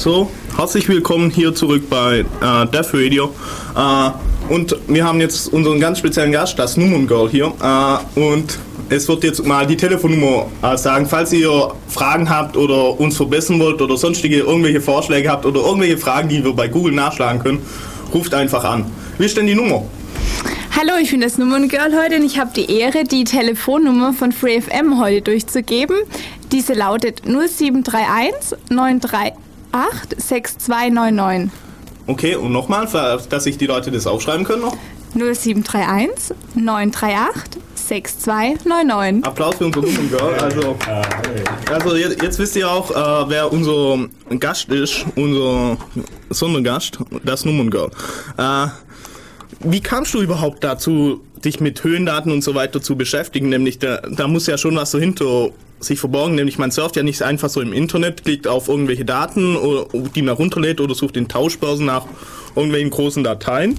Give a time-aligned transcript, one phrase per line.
[0.00, 3.34] So, herzlich willkommen hier zurück bei äh, Death Radio.
[3.76, 7.52] Äh, und wir haben jetzt unseren ganz speziellen Gast, das Nummern Girl hier.
[7.62, 8.58] Äh, und
[8.88, 13.60] es wird jetzt mal die Telefonnummer äh, sagen, falls ihr Fragen habt oder uns verbessern
[13.60, 17.58] wollt oder sonstige irgendwelche Vorschläge habt oder irgendwelche Fragen, die wir bei Google nachschlagen können,
[18.14, 18.86] ruft einfach an.
[19.18, 19.82] Wie ist denn die Nummer?
[20.78, 24.98] Hallo, ich bin das Nummerngirl heute und ich habe die Ehre, die Telefonnummer von FreeFM
[24.98, 25.96] heute durchzugeben.
[26.50, 31.50] Diese lautet 0731 938 6299.
[32.06, 32.88] Okay, und nochmal,
[33.28, 34.76] dass sich die Leute das aufschreiben können noch.
[35.14, 39.24] 0731 938 6299.
[39.24, 40.76] Applaus für unser Nummern Also,
[41.68, 44.08] also jetzt, jetzt, wisst ihr auch, äh, wer unser
[44.38, 45.76] Gast ist, unser
[46.30, 47.90] Sondergast, das Nummerngirl.
[48.38, 48.68] Äh,
[49.60, 53.48] wie kamst du überhaupt dazu, dich mit Höhendaten und so weiter zu beschäftigen?
[53.48, 57.22] Nämlich, da, da muss ja schon was dahinter sich verborgen, nämlich man surft ja nicht
[57.22, 61.28] einfach so im Internet, klickt auf irgendwelche Daten, oder, die man runterlädt oder sucht in
[61.28, 62.06] Tauschbörsen nach
[62.54, 63.78] irgendwelchen großen Dateien.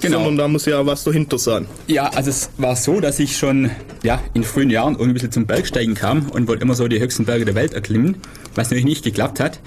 [0.00, 0.18] Genau.
[0.18, 1.66] Sondern da muss ja was dahinter sein.
[1.88, 3.70] Ja, also es war so, dass ich schon
[4.04, 7.00] ja, in frühen Jahren irgendwie ein bisschen zum Bergsteigen kam und wollte immer so die
[7.00, 8.18] höchsten Berge der Welt erklimmen,
[8.54, 9.58] was natürlich nicht geklappt hat.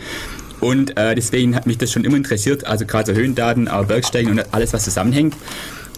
[0.61, 4.31] Und äh, deswegen hat mich das schon immer interessiert, also gerade so Höhendaten, aber Bergsteigen
[4.31, 5.36] und alles, was zusammenhängt.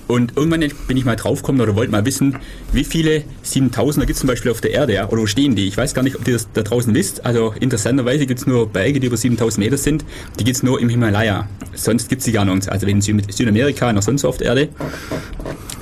[0.08, 2.38] Und irgendwann bin ich mal draufgekommen oder wollte mal wissen,
[2.72, 5.10] wie viele 7000er gibt es zum Beispiel auf der Erde, ja?
[5.10, 5.68] oder wo stehen die?
[5.68, 7.26] Ich weiß gar nicht, ob ihr das da draußen wisst.
[7.26, 10.06] Also interessanterweise gibt es nur Berge, die über 7000 Meter sind.
[10.40, 11.48] Die gibt es nur im Himalaya.
[11.74, 12.70] Sonst gibt es die gar nicht.
[12.70, 14.70] Also in Südamerika noch sonst auf der Erde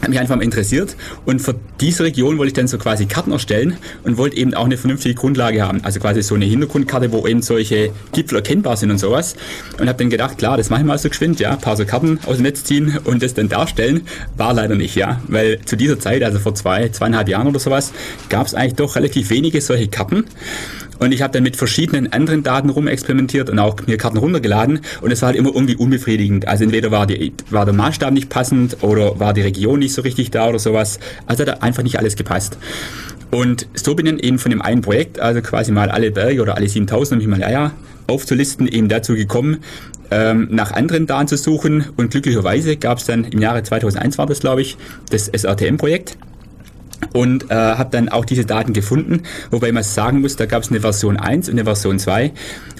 [0.09, 0.95] mich einfach mal interessiert.
[1.25, 4.65] Und für diese Region wollte ich dann so quasi Karten erstellen und wollte eben auch
[4.65, 8.91] eine vernünftige Grundlage haben, also quasi so eine Hintergrundkarte, wo eben solche Gipfel erkennbar sind
[8.91, 9.35] und sowas.
[9.79, 11.85] Und habe dann gedacht, klar, das mache ich mal so geschwind, ja, ein paar so
[11.85, 14.01] Karten aus dem Netz ziehen und das dann darstellen,
[14.37, 17.93] war leider nicht, ja, weil zu dieser Zeit, also vor zwei, zweieinhalb Jahren oder sowas,
[18.29, 20.25] gab es eigentlich doch relativ wenige solche Karten
[21.01, 24.81] und ich habe dann mit verschiedenen anderen Daten rumexperimentiert und auch mir Karten runtergeladen.
[25.01, 26.47] Und es war halt immer irgendwie unbefriedigend.
[26.47, 30.03] Also entweder war, die, war der Maßstab nicht passend oder war die Region nicht so
[30.03, 30.99] richtig da oder sowas.
[31.25, 32.59] Also hat einfach nicht alles gepasst.
[33.31, 36.55] Und so bin ich eben von dem einen Projekt, also quasi mal alle Berge oder
[36.55, 37.71] alle 7000 im Himalaya
[38.05, 39.57] aufzulisten, eben dazu gekommen,
[40.11, 41.83] ähm, nach anderen Daten zu suchen.
[41.97, 44.77] Und glücklicherweise gab es dann im Jahre 2001 war das, glaube ich,
[45.09, 46.15] das SRTM-Projekt
[47.13, 50.69] und äh, habe dann auch diese Daten gefunden, wobei man sagen muss, da gab es
[50.69, 52.31] eine Version 1 und eine Version 2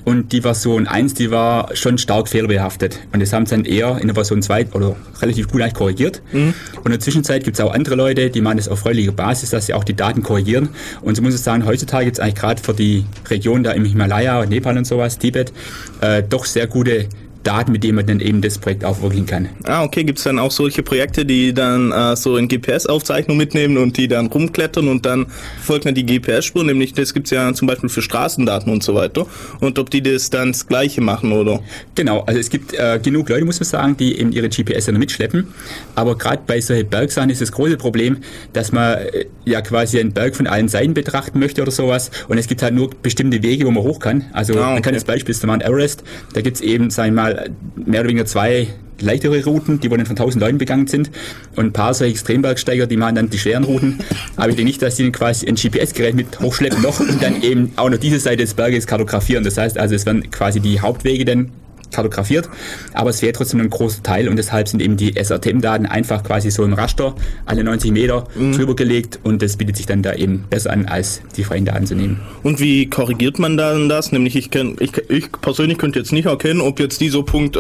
[0.04, 3.00] und die Version 1, die war schon stark fehlerbehaftet.
[3.14, 6.22] Und das haben sie dann eher in der Version 2 oder relativ gut eigentlich korrigiert.
[6.32, 6.54] Mhm.
[6.78, 9.52] und in der Zwischenzeit gibt es auch andere Leute, die machen das auf freiwilliger Basis,
[9.52, 10.70] dass sie auch die Daten korrigieren.
[11.02, 13.86] Und so muss ich sagen, heutzutage gibt es eigentlich gerade für die Region da im
[13.86, 15.54] Himalaya, Nepal und sowas, Tibet,
[16.02, 17.08] äh, doch sehr gute
[17.44, 19.50] Daten, mit denen man dann eben das Projekt aufwirken kann.
[19.64, 20.04] Ah, okay.
[20.04, 24.08] Gibt es dann auch solche Projekte, die dann äh, so in GPS-Aufzeichnung mitnehmen und die
[24.08, 25.28] dann rumklettern und dann
[25.62, 28.96] folgt man die GPS-Spur, nämlich das gibt es ja zum Beispiel für Straßendaten und so
[28.96, 29.26] weiter.
[29.60, 31.62] Und ob die das dann das Gleiche machen, oder?
[31.96, 34.98] Genau, also es gibt äh, genug Leute, muss man sagen, die eben ihre GPS dann
[34.98, 35.48] mitschleppen.
[35.96, 38.18] Aber gerade bei solchen Bergsachen ist das große Problem,
[38.54, 42.12] dass man äh, ja quasi einen Berg von allen Seiten betrachten möchte oder sowas.
[42.28, 44.26] Und es gibt halt nur bestimmte Wege, wo man hoch kann.
[44.34, 44.74] Also ah, okay.
[44.74, 46.04] man kann das Beispiel ist der Mount Everest,
[46.34, 48.68] da gibt es eben, sagen wir mal, mal mehr oder weniger zwei
[49.02, 51.12] leichtere Routen, die wohl von 1000 Leuten begangen sind.
[51.56, 54.00] Und ein paar solche Extrembergsteiger, die machen dann die schweren Routen.
[54.36, 57.72] Aber ich denke nicht, dass sie quasi ein GPS-Gerät mit hochschleppen noch und dann eben
[57.76, 59.44] auch noch diese Seite des Berges kartografieren.
[59.44, 61.52] Das heißt also, es werden quasi die Hauptwege dann
[61.92, 62.50] kartografiert,
[62.94, 66.52] aber es wäre trotzdem ein großer Teil und deshalb sind eben die SRTM-Daten einfach quasi
[66.52, 67.16] so im Raster
[67.46, 68.54] alle 90 Meter mhm.
[68.54, 71.86] drüber gelegt und das bietet sich dann da eben besser an, als die freien Daten
[71.86, 72.20] zu nehmen.
[72.44, 74.12] Und wie korrigiert man dann das?
[74.12, 77.60] Nämlich ich, kenn, ich, ich persönlich könnte jetzt nicht erkennen, ob jetzt dieser Punkt äh,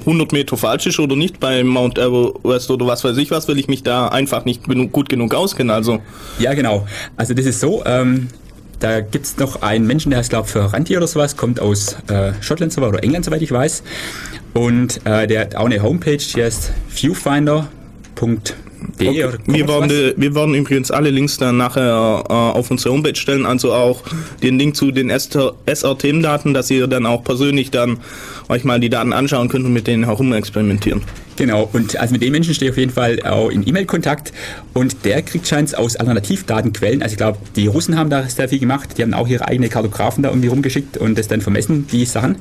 [0.00, 3.58] 100 Meter falsch ist oder nicht bei Mount Everest oder was weiß ich was, weil
[3.58, 5.72] ich mich da einfach nicht genug, gut genug auskenne.
[5.72, 6.00] Also.
[6.38, 6.86] Ja, genau.
[7.16, 8.28] Also das ist so, ähm,
[8.80, 11.96] da gibt es noch einen Menschen, der heißt, glaube ich, Ranti oder sowas, kommt aus
[12.08, 13.82] äh, Schottland oder England, soweit ich weiß.
[14.54, 17.68] Und äh, der hat auch eine Homepage, die heißt viewfinder.de.
[19.00, 19.26] Okay.
[19.46, 23.72] Wir, werden, wir werden übrigens alle Links dann nachher äh, auf unsere Homepage stellen, also
[23.72, 24.02] auch
[24.42, 27.98] den Link zu den SRTM-Daten, dass ihr dann auch persönlich dann
[28.48, 31.02] euch mal die Daten anschauen könnt und mit denen herum experimentieren.
[31.38, 34.32] Genau, und also mit dem Menschen stehe ich auf jeden Fall auch in E-Mail-Kontakt
[34.74, 38.58] und der kriegt scheint aus Alternativdatenquellen, also ich glaube, die Russen haben da sehr viel
[38.58, 42.06] gemacht, die haben auch ihre eigenen Kartografen da irgendwie rumgeschickt und das dann vermessen, die
[42.06, 42.38] Sachen.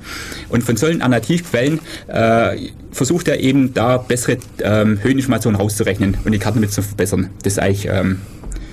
[0.49, 2.57] Und von solchen Alternativquellen äh,
[2.91, 7.29] versucht er eben da bessere ähm, Höheninformationen rauszurechnen und die Karten mit zu verbessern.
[7.43, 8.21] Das ist eigentlich ähm,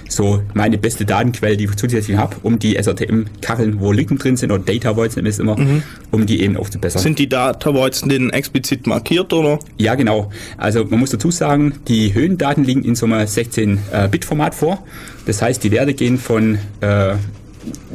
[0.08, 4.52] so meine beste Datenquelle, die ich zusätzlich habe, um die SRTM-Kacheln, wo Lücken drin sind,
[4.52, 5.82] oder Data Voids es immer, mhm.
[6.10, 7.02] um die eben aufzubessern.
[7.02, 9.58] Sind die Data Voids denn explizit markiert, oder?
[9.78, 10.30] Ja, genau.
[10.56, 14.84] Also man muss dazu sagen, die Höhendaten liegen in so einem 16-Bit-Format vor.
[15.26, 17.14] Das heißt, die Werte gehen von äh,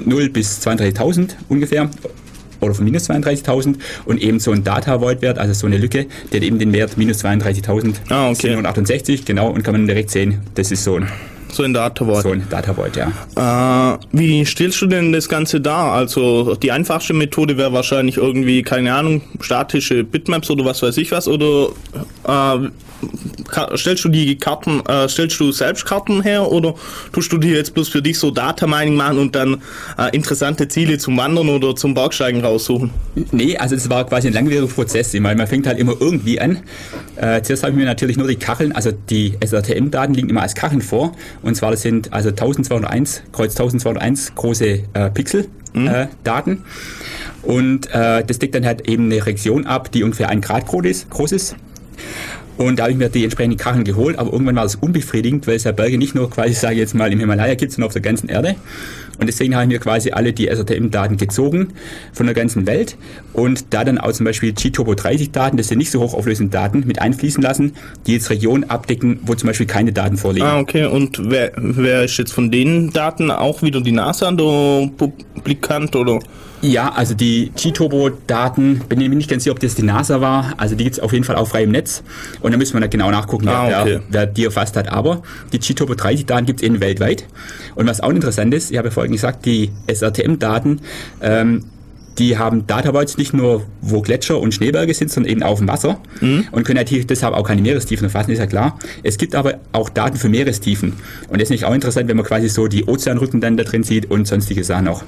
[0.03, 1.89] 0 bis 32.000 ungefähr
[2.61, 3.75] oder von minus 32.000
[4.05, 6.73] und eben so ein Data Void Wert, also so eine Lücke, der hat eben den
[6.73, 8.47] Wert minus 32.000 Ah, okay.
[8.47, 11.07] 768, genau, und kann man direkt sehen, das ist so ein,
[11.51, 12.23] So in Data Void.
[12.23, 13.95] so ein Data Void, ja.
[13.95, 15.93] Äh, wie stellst du denn das Ganze dar?
[15.93, 21.11] Also die einfachste Methode wäre wahrscheinlich irgendwie, keine Ahnung, statische Bitmaps oder was weiß ich
[21.11, 21.69] was, oder
[22.27, 22.69] äh,
[23.75, 26.75] stellst du die Karten, äh, stellst du selbst Karten her oder
[27.13, 29.61] tust du dir jetzt bloß für dich so Data Mining machen und dann
[29.97, 32.91] äh, interessante Ziele zum Wandern oder zum Bergsteigen raussuchen?
[33.31, 35.13] Nee, also das war quasi ein langwieriger Prozess.
[35.13, 36.59] Ich meine, man fängt halt immer irgendwie an.
[37.15, 40.55] Äh, zuerst habe ich mir natürlich nur die Kacheln, also die SRTM-Daten liegen immer als
[40.55, 41.13] Kacheln vor.
[41.41, 46.63] Und zwar das sind also 1201, Kreuz 1201 große äh, Pixel-Daten.
[47.43, 51.31] und äh, das deckt dann halt eben eine Region ab, die ungefähr ein Grad groß
[51.31, 51.55] ist.
[52.57, 55.55] Und da habe ich mir die entsprechenden Kacheln geholt, aber irgendwann war das unbefriedigend, weil
[55.55, 57.93] es ja Berge nicht nur quasi, sage ich jetzt mal, im Himalaya gibt, sondern auf
[57.93, 58.55] der ganzen Erde.
[59.19, 61.69] Und deswegen habe ich mir quasi alle die SRTM-Daten gezogen
[62.13, 62.97] von der ganzen Welt
[63.33, 66.83] und da dann auch zum Beispiel G-Turbo 30 Daten, das sind nicht so hochauflösende Daten,
[66.85, 67.73] mit einfließen lassen,
[68.07, 70.47] die jetzt Regionen abdecken, wo zum Beispiel keine Daten vorliegen.
[70.47, 70.85] Ah, okay.
[70.85, 76.19] Und wer, wer ist jetzt von den Daten auch wieder die NASA der Publikant oder?
[76.61, 80.53] Ja, also die G-Turbo-Daten, bin ich mir nicht ganz sicher, ob das die NASA war.
[80.57, 82.03] Also die gibt's auf jeden Fall auch frei im Netz.
[82.41, 83.91] Und da müssen wir dann genau nachgucken, Ah, wer, okay.
[83.91, 84.91] wer, wer die erfasst hat.
[84.91, 85.21] Aber
[85.53, 87.25] die G-Turbo 30-Daten gibt's eben weltweit.
[87.75, 90.81] Und was auch interessant ist, ich habe ja vorhin gesagt, die SRTM-Daten,
[91.21, 91.65] ähm,
[92.17, 95.59] die haben Data Voids nicht nur, wo Gletscher und Schneeberge sind, sondern eben auch auf
[95.59, 96.01] dem Wasser
[96.51, 98.77] und können natürlich deshalb auch keine Meerestiefen erfassen, ist ja klar.
[99.03, 100.93] Es gibt aber auch Daten für Meerestiefen.
[101.29, 103.83] Und das ist nicht auch interessant, wenn man quasi so die Ozeanrücken dann da drin
[103.83, 105.03] sieht und sonstige Sachen auch.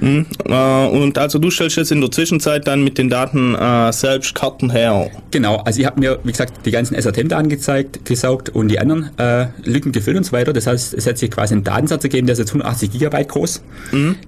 [0.00, 4.34] Äh, und also du stellst jetzt in der Zwischenzeit dann mit den Daten äh, selbst
[4.34, 5.10] Karten her.
[5.30, 9.10] Genau, also ich habe mir, wie gesagt, die ganzen SRTM-Daten gezeigt, gesaugt und die anderen
[9.18, 10.52] äh, Lücken gefüllt und so weiter.
[10.52, 13.62] Das heißt, es hat sich quasi einen Datensatz ergeben, der ist jetzt 180 Gigabyte groß,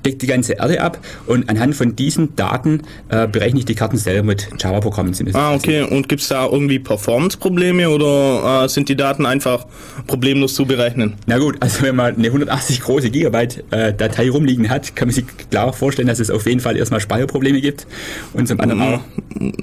[0.05, 3.97] deckt die ganze Erde ab und anhand von diesen Daten äh, berechne ich die Karten
[3.97, 5.13] selber mit Java-Programmen.
[5.13, 5.83] es Ah, okay.
[5.83, 9.67] Und gibt's da irgendwie Performance-Probleme oder äh, sind die Daten einfach
[10.07, 11.15] problemlos zu berechnen?
[11.27, 15.25] Na gut, also wenn man eine 180 große Gigabyte Datei rumliegen hat, kann man sich
[15.59, 17.87] klar vorstellen, dass es auf jeden Fall erstmal Speicherprobleme gibt
[18.33, 19.01] und zum anderen auch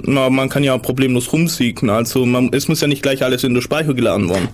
[0.05, 1.89] Na, man kann ja problemlos rumsiegen.
[1.89, 4.47] Also man, es muss ja nicht gleich alles in der Speicher geladen werden.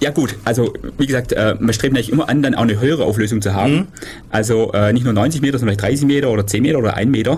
[0.00, 3.04] Ja gut, also wie gesagt, äh, man strebt natürlich immer an, dann auch eine höhere
[3.04, 3.88] Auflösung zu haben.
[4.30, 7.10] Also äh, nicht nur 90 Meter, sondern vielleicht 30 Meter oder 10 Meter oder 1
[7.10, 7.32] Meter.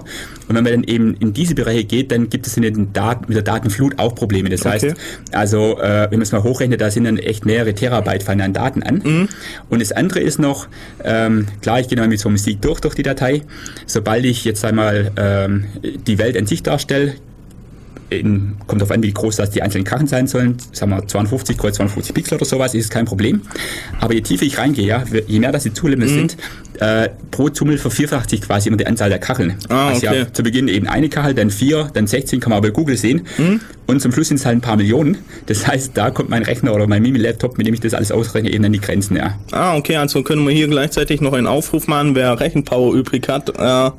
[0.49, 3.25] Und wenn man dann eben in diese Bereiche geht, dann gibt es in den Daten,
[3.29, 4.49] mit der Datenflut auch Probleme.
[4.49, 4.95] Das heißt, Okay.
[5.33, 8.53] also äh, wenn man es mal hochrechnet, da sind dann echt mehrere Terabyte fallen an
[8.53, 9.29] Daten an.
[9.69, 10.69] Und das andere ist noch,
[11.05, 13.43] ähm, klar, ich gehe mal mit so einem Sieg durch, durch die Datei.
[13.87, 17.15] Sobald ich jetzt einmal ähm, die Welt an sich darstelle,
[18.11, 20.57] in, kommt darauf an, wie groß das die einzelnen Karten sein sollen.
[20.73, 23.43] Sagen wir 52 kreuz 52 Pixel oder sowas, ist kein Problem.
[24.01, 26.37] Aber je tiefer ich reingehe, ja, je mehr das die Zulimits sind,
[26.81, 29.57] äh, pro Zummel vervierfacht sich quasi immer die Anzahl der Kacheln.
[29.69, 30.21] Ah, Also okay.
[30.21, 32.97] habe zu Beginn eben eine Kachel, dann vier, dann 16, kann man aber bei Google
[32.97, 33.27] sehen.
[33.87, 35.19] Und zum Schluss sind es halt ein paar Millionen.
[35.47, 38.51] Das heißt, da kommt mein Rechner oder mein Mimi-Laptop, mit dem ich das alles ausrechne,
[38.51, 39.39] eben an die Grenzen, ja.
[39.51, 43.49] Ah, okay, also können wir hier gleichzeitig noch einen Aufruf machen, wer Rechenpower übrig hat.
[43.59, 43.91] Äh,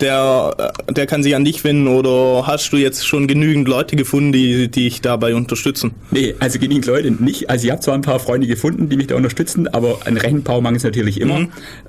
[0.00, 3.96] der, äh, der kann sich an dich wenden oder hast du jetzt schon genügend Leute
[3.96, 5.92] gefunden, die, die dich dabei unterstützen?
[6.10, 7.50] Nee, also genügend Leute nicht.
[7.50, 10.60] Also ich habe zwar ein paar Freunde gefunden, die mich da unterstützen, aber ein Rechenpower
[10.60, 11.46] mangelt es natürlich immer.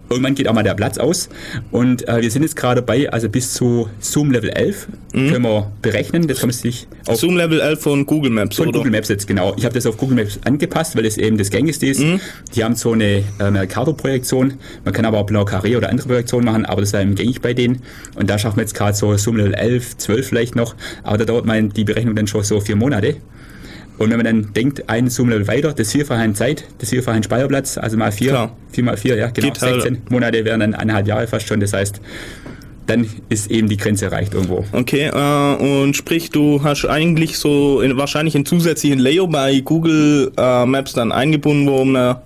[0.09, 1.29] Irgendwann geht auch mal der Platz aus.
[1.71, 5.71] Und äh, wir sind jetzt gerade bei, also bis zu Zoom Level 11 können wir
[5.81, 6.27] berechnen.
[6.27, 8.79] Das kann man sich auf Zoom Level 11 von Google Maps, von oder?
[8.79, 9.53] Google Maps jetzt, genau.
[9.57, 12.03] Ich habe das auf Google Maps angepasst, weil es eben das gängigste ist.
[12.55, 14.53] Die haben so eine äh, Mercator-Projektion.
[14.83, 17.41] Man kann aber auch Blanc Carré oder andere Projektionen machen, aber das war eben gängig
[17.41, 17.72] bei denen.
[18.15, 20.75] Und da schaffen wir jetzt gerade so Level 11, 12 vielleicht noch.
[21.03, 23.17] Aber da dauert mein, die Berechnung dann schon so vier Monate.
[23.97, 27.23] Und wenn man dann denkt, ein Zoom-Level weiter, das Vierfache an Zeit, das Vierfache an
[27.23, 28.57] Speicherplatz, also mal vier, Klar.
[28.71, 29.81] vier mal vier, ja, genau, Geht halt.
[29.83, 31.59] 16 Monate wären dann eineinhalb Jahre fast schon.
[31.59, 32.01] Das heißt,
[32.87, 34.65] dann ist eben die Grenze erreicht irgendwo.
[34.71, 40.31] Okay, äh, und sprich, du hast eigentlich so in, wahrscheinlich einen zusätzlichen Layer bei Google
[40.37, 42.17] äh, Maps dann eingebunden, wo man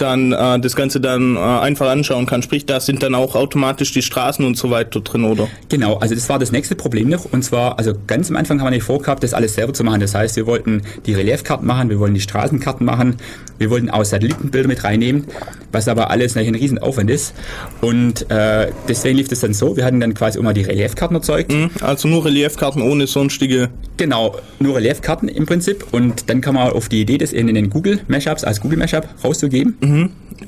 [0.00, 2.42] dann äh, das Ganze dann äh, einfach anschauen kann.
[2.42, 5.48] Sprich, da sind dann auch automatisch die Straßen und so weiter drin, oder?
[5.68, 7.26] Genau, also das war das nächste Problem noch.
[7.32, 10.00] Und zwar, also ganz am Anfang haben wir nicht vorgehabt, das alles selber zu machen.
[10.00, 13.16] Das heißt, wir wollten die Reliefkarten machen, wir wollten die Straßenkarten machen,
[13.58, 15.24] wir wollten auch Satellitenbilder mit reinnehmen,
[15.72, 17.34] was aber alles natürlich ein Riesenaufwand ist.
[17.80, 21.52] Und äh, deswegen lief das dann so, wir hatten dann quasi immer die Reliefkarten erzeugt.
[21.52, 21.70] Hm?
[21.80, 23.68] Also nur Reliefkarten ohne sonstige.
[23.96, 25.86] Genau, nur Reliefkarten im Prinzip.
[25.92, 29.08] Und dann kam man auf die Idee, das in den Google Mashups als Google Mashup
[29.22, 29.76] rauszugeben.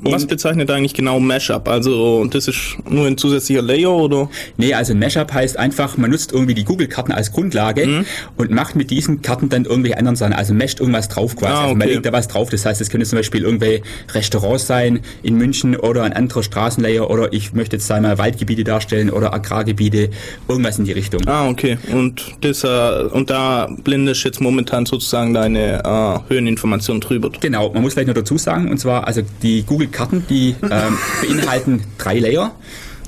[0.01, 1.67] Was bezeichnet eigentlich genau Mashup?
[1.67, 4.29] Also das ist nur ein zusätzlicher Layer oder?
[4.57, 8.05] Nee, also Mashup heißt einfach, man nutzt irgendwie die Google-Karten als Grundlage mhm.
[8.37, 10.33] und macht mit diesen Karten dann irgendwelche anderen Sachen.
[10.33, 11.53] Also mescht irgendwas drauf quasi.
[11.53, 11.63] Ah, okay.
[11.65, 12.49] also man legt da was drauf.
[12.49, 13.83] Das heißt, es könnte zum Beispiel irgendwelche
[14.13, 19.09] Restaurants sein in München oder ein anderer Straßenlayer oder ich möchte jetzt einmal Waldgebiete darstellen
[19.09, 20.09] oder Agrargebiete,
[20.47, 21.21] irgendwas in die Richtung.
[21.27, 21.77] Ah, okay.
[21.91, 22.67] Und das äh,
[23.11, 27.31] und da blendest jetzt momentan sozusagen deine äh, Höheninformation drüber.
[27.39, 31.81] Genau, man muss vielleicht noch dazu sagen, und zwar, also die Google-Karten, die ähm, beinhalten
[31.97, 32.55] drei Layer.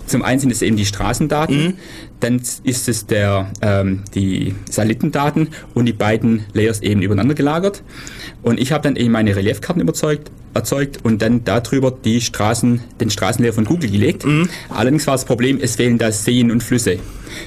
[0.08, 1.74] Zum einen sind es eben die Straßendaten, mhm.
[2.20, 7.82] dann ist es der, ähm, die Satellitendaten und die beiden Layers eben übereinander gelagert.
[8.44, 13.10] Und ich habe dann eben meine Reliefkarten überzeugt, erzeugt und dann darüber die Straßen, den
[13.10, 14.25] Straßenlayer von Google gelegt.
[14.25, 14.48] Mhm.
[14.70, 17.00] Allerdings war das Problem, es fehlen da Seen und Flüsse.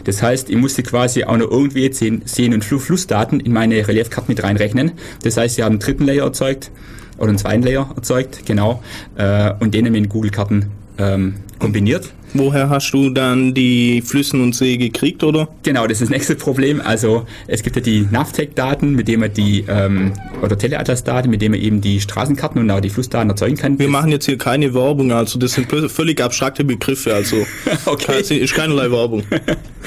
[0.04, 4.42] Das heißt, ich musste quasi auch noch irgendwie Seen- und Flussdaten in meine Reliefkarte mit
[4.42, 4.92] reinrechnen.
[5.22, 6.70] Das heißt, sie haben einen dritten Layer erzeugt
[7.18, 8.82] oder einen zweiten Layer erzeugt, genau,
[9.16, 12.12] äh, und den in Google-Karten ähm, kombiniert.
[12.34, 15.48] Woher hast du dann die Flüssen und See gekriegt, oder?
[15.62, 16.80] Genau, das ist das nächste Problem.
[16.82, 21.52] Also es gibt ja die NAVTEC-Daten, mit denen man die, ähm, oder Teleatlas-Daten, mit denen
[21.52, 23.78] man eben die Straßenkarten und auch die Flussdaten erzeugen kann.
[23.78, 27.46] Wir das machen jetzt hier keine Werbung, also das sind völlig abstrakte Begriffe, also
[27.86, 28.20] okay.
[28.20, 29.22] ist keinerlei Werbung.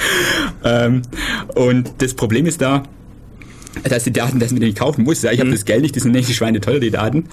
[0.64, 1.02] ähm,
[1.54, 2.82] und das Problem ist da,
[3.84, 5.22] dass die Daten, dass man die kaufen muss.
[5.22, 5.54] Ja, ich habe mhm.
[5.54, 7.26] das Geld nicht, die sind nicht Schweine teuer, die Daten.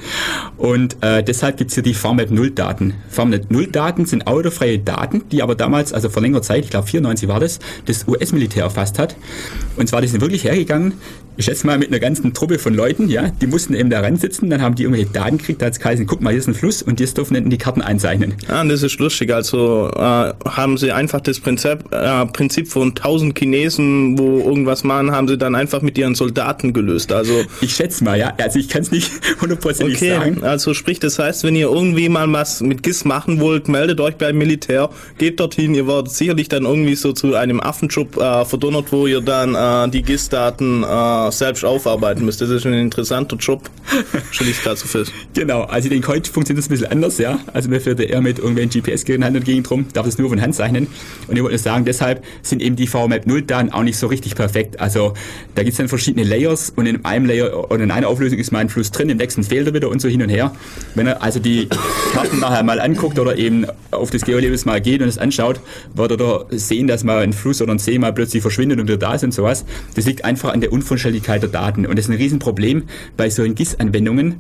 [0.58, 2.94] Und äh, deshalb gibt's hier die Farmnet 0 Daten.
[3.10, 6.88] Farmnet 0 Daten sind autofreie Daten, die aber damals, also vor längerer Zeit, ich glaube
[6.88, 9.16] 94 war das, das US-Militär erfasst hat.
[9.76, 10.94] Und zwar, die sind wirklich hergegangen,
[11.40, 14.50] ich schätze mal mit einer ganzen Truppe von Leuten, ja, die mussten eben da sitzen,
[14.50, 16.54] dann haben die irgendwelche Daten gekriegt, da hat es geheißen, guck mal, hier ist ein
[16.54, 18.34] Fluss und jetzt dürfen die Karten einzeichnen.
[18.50, 23.40] Ah, das ist lustig, also äh, haben sie einfach das Prinzip, äh, Prinzip von tausend
[23.40, 27.46] Chinesen, wo irgendwas machen, haben sie dann einfach mit ihren Soldaten gelöst, also...
[27.62, 29.10] Ich schätze mal, ja, also ich kann es nicht
[29.42, 30.44] hundertprozentig okay, sagen.
[30.44, 34.18] also sprich, das heißt, wenn ihr irgendwie mal was mit GIS machen wollt, meldet euch
[34.18, 38.92] beim Militär, geht dorthin, ihr werdet sicherlich dann irgendwie so zu einem Affenschub äh, verdonnert,
[38.92, 40.84] wo ihr dann äh, die GIS-Daten
[41.30, 42.42] äh, selbst aufarbeiten müsst.
[42.42, 43.70] Das ist ein interessanter Job.
[44.32, 45.12] Stelle ich gerade so fest.
[45.34, 47.40] Genau, also ich denke, heute funktioniert das ein bisschen anders, ja.
[47.54, 50.42] Also mir fährt eher mit irgendwelchen GPS-Geräten Hand und Gegend rum, darf das nur von
[50.42, 50.88] Hand zeichnen.
[51.28, 54.36] Und ich wollte sagen, deshalb sind eben die VMAP 0 Daten auch nicht so richtig
[54.36, 54.80] perfekt.
[54.80, 55.14] Also
[55.56, 58.52] da gibt es dann verschiedene Layers und in einem Layer oder in einer Auflösung ist
[58.52, 60.56] mal ein Fluss drin, im nächsten fehlt er wieder und so hin und her.
[60.96, 61.68] Wenn er also die
[62.14, 65.60] Karten nachher mal anguckt oder eben auf das Geolabels mal geht und es anschaut,
[65.94, 68.88] wird er da sehen, dass mal ein Fluss oder ein See mal plötzlich verschwindet und
[68.88, 69.66] wieder da ist und sowas.
[69.96, 71.86] Das liegt einfach an der Unvollständigkeit Verfügbarkeit der Daten.
[71.86, 72.84] Und das ist ein Riesenproblem
[73.18, 74.36] bei solchen GIS-Anwendungen,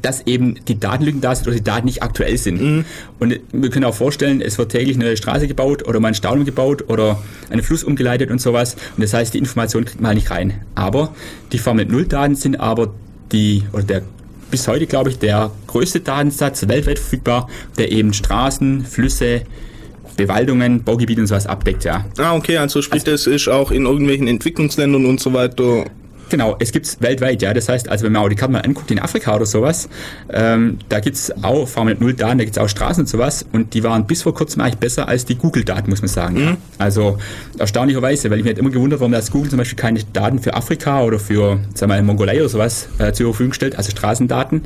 [0.00, 2.60] dass eben die Datenlücken da sind oder die Daten nicht aktuell sind.
[2.60, 2.84] Mhm.
[3.18, 6.44] Und wir können auch vorstellen, es wird täglich eine Straße gebaut oder mal ein Staunen
[6.44, 8.76] gebaut oder einen Fluss umgeleitet und sowas.
[8.96, 10.62] Und das heißt, die Information kriegt man halt nicht rein.
[10.74, 11.14] Aber
[11.52, 12.94] die Formel 0 Daten sind aber
[13.32, 14.02] die, oder der
[14.50, 19.42] bis heute, glaube ich, der größte Datensatz weltweit verfügbar, der eben Straßen, Flüsse,
[20.16, 22.04] Bewaldungen, Baugebiete und sowas abdeckt, ja.
[22.18, 25.86] Ah, okay, also sprich, also, das ist auch in irgendwelchen Entwicklungsländern und so weiter
[26.32, 27.52] Genau, es gibt's weltweit, ja.
[27.52, 29.90] Das heißt, also wenn man auch die Karte mal anguckt in Afrika oder sowas,
[30.32, 33.84] ähm, da gibt's auch Formel 0 Daten, da gibt's auch Straßen und sowas und die
[33.84, 36.36] waren bis vor kurzem eigentlich besser als die Google-Daten, muss man sagen.
[36.36, 36.40] Mhm.
[36.40, 36.56] Ja.
[36.78, 37.18] Also
[37.58, 40.54] erstaunlicherweise, weil ich mir halt immer gewundert, warum das Google zum Beispiel keine Daten für
[40.54, 44.62] Afrika oder für, sagen wir mal, Mongolei oder sowas äh, zur Verfügung stellt, also Straßendaten.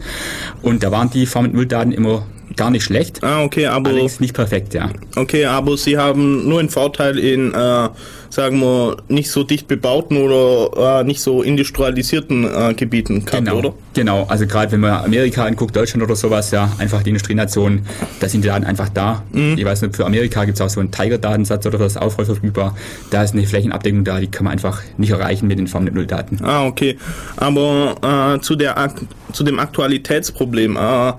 [0.63, 3.25] Und da waren die Formel 0 Daten immer gar nicht schlecht.
[3.25, 3.91] Ah, okay, aber.
[3.91, 4.91] Allerdings nicht perfekt, ja.
[5.17, 7.89] Okay, aber sie haben nur einen Vorteil in, äh,
[8.37, 13.59] sagen wir, nicht so dicht bebauten oder äh, nicht so industrialisierten äh, Gebieten gehabt, genau,
[13.59, 13.75] oder?
[13.95, 17.87] Genau, also gerade wenn man Amerika anguckt, Deutschland oder sowas, ja, einfach die Industrienation,
[18.21, 19.23] da sind die Daten einfach da.
[19.33, 19.57] Mhm.
[19.57, 22.27] Ich weiß nicht, für Amerika gibt es auch so einen Tiger-Datensatz oder was auch voll
[22.27, 22.77] verfügbar.
[23.11, 26.07] Da ist eine Flächenabdeckung da, die kann man einfach nicht erreichen mit den Farmnet 0
[26.07, 26.39] Daten.
[26.45, 26.99] Ah, okay.
[27.39, 28.93] Aber äh, zu, der,
[29.33, 31.13] zu dem Aktualitätsproblem, äh,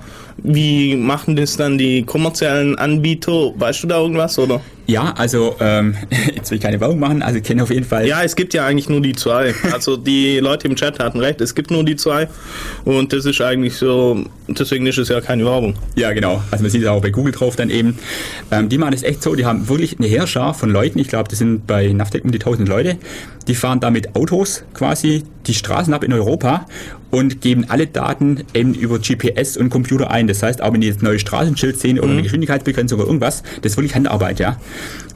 [0.44, 3.54] wie machen das dann die kommerziellen Anbieter?
[3.58, 4.62] Weißt du da irgendwas, oder?
[4.88, 5.96] Ja, also ähm,
[6.36, 8.08] jetzt will ich keine Werbung machen, also ich kenne auf jeden Fall.
[8.08, 9.54] Ja, es gibt ja eigentlich nur die zwei.
[9.74, 12.30] Also die Leute im Chat hatten recht, es gibt nur die zwei
[12.86, 15.76] und das ist eigentlich so, deswegen ist es ja keine Werbung.
[15.96, 16.42] Ja, genau.
[16.52, 18.00] Also man sieht es auch bei Google drauf dann eben.
[18.50, 21.28] Ähm, die machen das echt so, die haben wirklich eine Heerschar von Leuten, ich glaube,
[21.30, 22.98] das sind bei Navtec um die 1000 Leute,
[23.48, 26.66] die fahren da mit Autos quasi die Straßen ab in Europa
[27.12, 30.28] und geben alle Daten eben über GPS und Computer ein.
[30.28, 32.14] Das heißt, auch wenn die jetzt neue Straßenschild sehen oder mhm.
[32.14, 34.58] eine Geschwindigkeitsbegrenzung oder irgendwas, das ist wirklich Handarbeit, ja.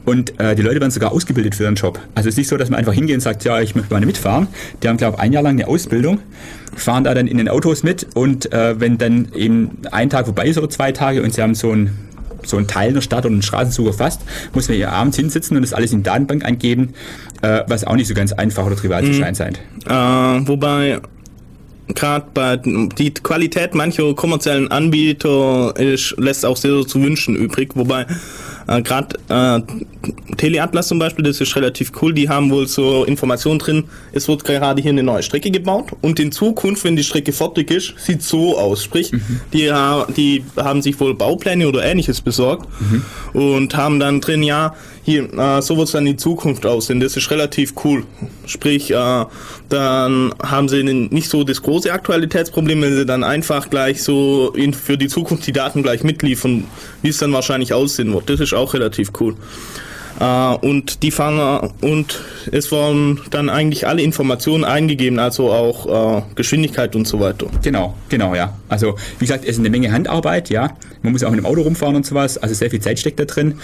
[0.03, 1.99] Und äh, die Leute werden sogar ausgebildet für ihren Job.
[2.15, 4.03] Also es ist nicht so, dass man einfach hingeht und sagt, ja, ich möchte mal
[4.03, 4.47] mitfahren.
[4.81, 6.19] Die haben, glaube ich, ein Jahr lang eine Ausbildung,
[6.75, 10.47] fahren da dann in den Autos mit und äh, wenn dann eben ein Tag vorbei
[10.47, 11.91] ist oder zwei Tage und sie haben so ein
[12.43, 14.21] so ein Teil der Stadt oder einen Straßenzug erfasst,
[14.53, 16.93] muss man hier abends hinsitzen und das alles in die Datenbank eingeben,
[17.43, 19.19] äh, was auch nicht so ganz einfach oder trivial zu mhm.
[19.19, 19.59] sein scheint.
[19.85, 20.99] Äh, wobei
[21.95, 28.05] gerade bei die Qualität mancher kommerziellen Anbieter ist, lässt auch sehr zu wünschen übrig, wobei
[28.67, 29.61] äh, Gerade äh,
[30.37, 33.83] Teleatlas zum Beispiel, das ist relativ cool, die haben wohl so Informationen drin,
[34.13, 37.71] es wird gerade hier eine neue Strecke gebaut und in Zukunft, wenn die Strecke fertig
[37.71, 38.83] ist, sieht so aus.
[38.83, 39.41] Sprich, mhm.
[39.53, 39.71] die,
[40.15, 43.03] die haben sich wohl Baupläne oder ähnliches besorgt mhm.
[43.39, 46.99] und haben dann drin, ja, hier, äh, so wird es dann in Zukunft aussehen.
[46.99, 48.03] Das ist relativ cool.
[48.45, 49.25] Sprich, äh,
[49.69, 54.73] dann haben sie nicht so das große Aktualitätsproblem, wenn sie dann einfach gleich so in,
[54.73, 56.65] für die Zukunft die Daten gleich mitliefern,
[57.01, 58.29] wie es dann wahrscheinlich aussehen wird.
[58.29, 59.35] Das ist auch relativ cool.
[60.19, 66.21] Uh, und die fangen und es wurden dann eigentlich alle Informationen eingegeben, also auch uh,
[66.35, 67.47] Geschwindigkeit und so weiter.
[67.63, 68.53] Genau, genau, ja.
[68.69, 70.77] Also wie gesagt, es ist eine Menge Handarbeit, ja.
[71.01, 73.25] Man muss auch mit dem Auto rumfahren und sowas, also sehr viel Zeit steckt da
[73.25, 73.55] drin.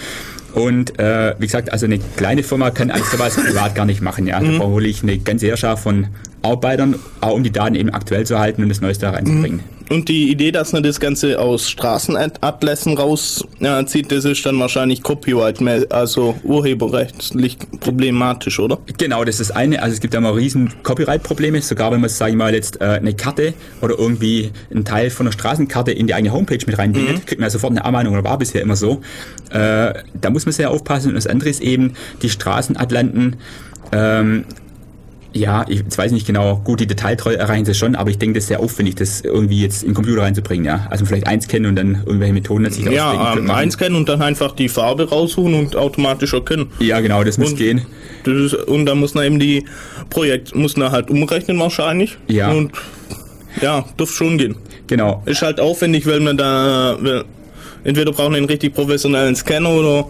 [0.58, 4.26] Und äh, wie gesagt, also eine kleine Firma kann alles sowas privat gar nicht machen.
[4.26, 4.58] Ja, da mhm.
[4.58, 6.08] brauche ich eine ganze Herrschaft von
[6.42, 9.58] Arbeitern, auch um die Daten eben aktuell zu halten und das Neueste da reinzubringen.
[9.58, 9.78] Mhm.
[9.90, 15.60] Und die Idee, dass man das Ganze aus Straßenatlassen rauszieht, das ist dann wahrscheinlich Copyright,
[15.90, 18.78] also urheberrechtlich problematisch, oder?
[18.98, 19.82] Genau, das ist das eine.
[19.82, 22.84] Also es gibt ja mal riesen Copyright-Probleme, sogar wenn man, sage ich mal, jetzt äh,
[22.84, 27.16] eine Karte oder irgendwie einen Teil von einer Straßenkarte in die eigene Homepage mit reinbindet,
[27.16, 27.24] mhm.
[27.24, 29.00] kriegt man ja sofort eine Abmahnung oder war bisher immer so.
[29.50, 31.08] Äh, da muss man sehr aufpassen.
[31.08, 33.36] Und das andere ist eben, die Straßenatlanten
[33.92, 34.44] ähm,
[35.32, 38.44] ja, ich weiß nicht genau, gut, die Detailtreue erreichen sie schon, aber ich denke, das
[38.44, 40.86] ist sehr aufwendig, das irgendwie jetzt in den Computer reinzubringen, ja.
[40.90, 44.22] Also vielleicht eins kennen und dann irgendwelche Methoden sich Ja, ähm, eins kennen und dann
[44.22, 46.70] einfach die Farbe raussuchen und automatisch erkennen.
[46.80, 47.82] Ja, genau, das muss gehen.
[48.24, 49.64] Das ist, und dann muss man eben die
[50.10, 52.18] Projekt, muss man halt umrechnen wahrscheinlich.
[52.26, 52.50] Ja.
[52.50, 52.72] Und
[53.60, 54.56] ja, dürfte schon gehen.
[54.86, 55.22] Genau.
[55.26, 56.96] Ist halt aufwendig, weil man da,
[57.88, 60.08] entweder braucht man einen richtig professionellen Scanner oder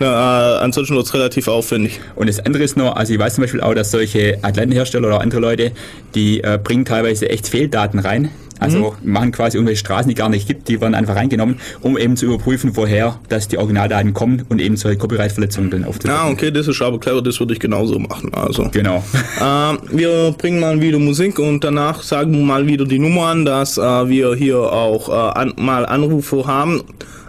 [0.00, 2.00] äh, ansonsten wird es relativ aufwendig.
[2.16, 5.20] Und das andere ist noch, also ich weiß zum Beispiel auch, dass solche Atlantenhersteller oder
[5.20, 5.72] andere Leute,
[6.14, 8.30] die äh, bringen teilweise echt Fehldaten rein.
[8.60, 9.12] Also mhm.
[9.12, 12.26] machen quasi irgendwelche Straßen, die gar nicht gibt, die werden einfach reingenommen, um eben zu
[12.26, 16.20] überprüfen, woher dass die Originaldaten kommen und eben solche Copyright-Verletzungen dann aufzudecken.
[16.22, 18.32] Ah, okay, das ist aber clever, das würde ich genauso machen.
[18.34, 18.68] Also.
[18.72, 19.02] Genau.
[19.40, 23.46] Äh, wir bringen mal wieder Musik und danach sagen wir mal wieder die Nummer an,
[23.46, 26.82] dass äh, wir hier auch äh, an, mal Anrufe haben.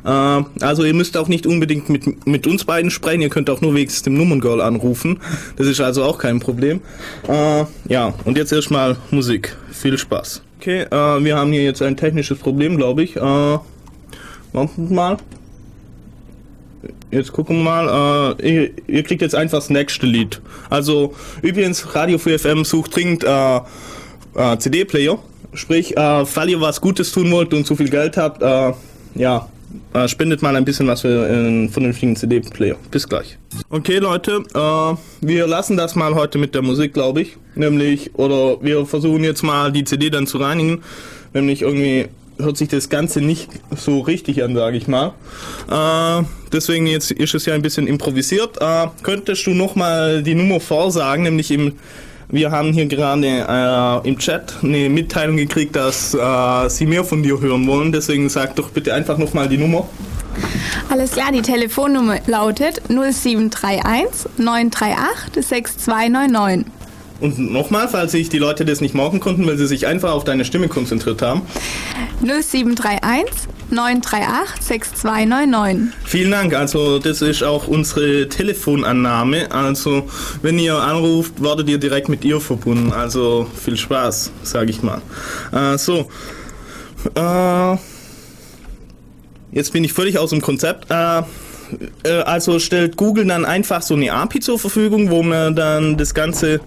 [0.04, 3.62] Äh, also ihr müsst auch nicht unbedingt mit, mit uns beiden sprechen, ihr könnt auch
[3.62, 5.20] nur wegen dem Nummerngirl anrufen.
[5.56, 6.82] Das ist also auch kein Problem.
[7.28, 9.56] Äh, ja, und jetzt erstmal Musik.
[9.72, 10.42] Viel Spaß.
[10.62, 13.16] Okay, äh, wir haben hier jetzt ein technisches Problem, glaube ich.
[13.16, 15.18] Äh, warten mal.
[17.10, 18.36] Jetzt gucken wir mal.
[18.40, 20.40] Äh, ihr, ihr, kriegt jetzt einfach das nächste Lied.
[20.70, 23.58] Also übrigens, Radio 4 FM sucht dringend äh,
[24.36, 25.18] äh, CD-Player.
[25.56, 28.74] Sprich, äh, falls ihr was Gutes tun wollt und zu viel Geld habt, äh,
[29.16, 29.50] ja,
[30.06, 32.76] spendet mal ein bisschen was für einen vernünftigen CD-Player.
[32.92, 33.40] Bis gleich.
[33.70, 37.38] Okay, Leute, äh, wir lassen das mal heute mit der Musik, glaube ich.
[37.56, 40.84] Nämlich, oder wir versuchen jetzt mal die CD dann zu reinigen.
[41.34, 42.08] Nämlich irgendwie
[42.40, 45.14] hört sich das Ganze nicht so richtig an, sage ich mal.
[45.70, 48.58] Äh, deswegen jetzt ist es ja ein bisschen improvisiert.
[48.60, 51.74] Äh, könntest du nochmal die Nummer vorsagen, nämlich im
[52.34, 57.22] wir haben hier gerade äh, im Chat eine Mitteilung gekriegt, dass äh, Sie mehr von
[57.24, 57.92] dir hören wollen.
[57.92, 59.90] Deswegen sag doch bitte einfach nochmal die Nummer.
[60.90, 66.66] Alles klar, die Telefonnummer lautet 0731 938 6299.
[67.22, 70.24] Und nochmal, falls sich die Leute das nicht merken konnten, weil sie sich einfach auf
[70.24, 71.44] deine Stimme konzentriert haben.
[72.24, 75.94] 0731 938 6299.
[76.04, 76.56] Vielen Dank.
[76.56, 79.52] Also das ist auch unsere Telefonannahme.
[79.52, 80.08] Also
[80.42, 82.92] wenn ihr anruft, werdet ihr direkt mit ihr verbunden.
[82.92, 85.02] Also viel Spaß, sage ich mal.
[85.52, 86.10] Äh, so.
[87.16, 87.78] Äh,
[89.52, 90.90] jetzt bin ich völlig aus dem Konzept.
[90.90, 91.20] Äh,
[92.04, 96.14] äh also stellt Google dann einfach so eine API zur Verfügung, wo man dann das
[96.14, 96.62] Ganze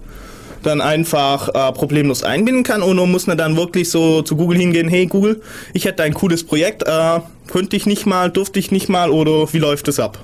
[0.65, 4.57] dann einfach äh, problemlos einbinden kann und man muss man dann wirklich so zu Google
[4.57, 5.41] hingehen, hey Google,
[5.73, 9.51] ich hätte ein cooles Projekt, äh, könnte ich nicht mal, durfte ich nicht mal oder
[9.53, 10.17] wie läuft das ab?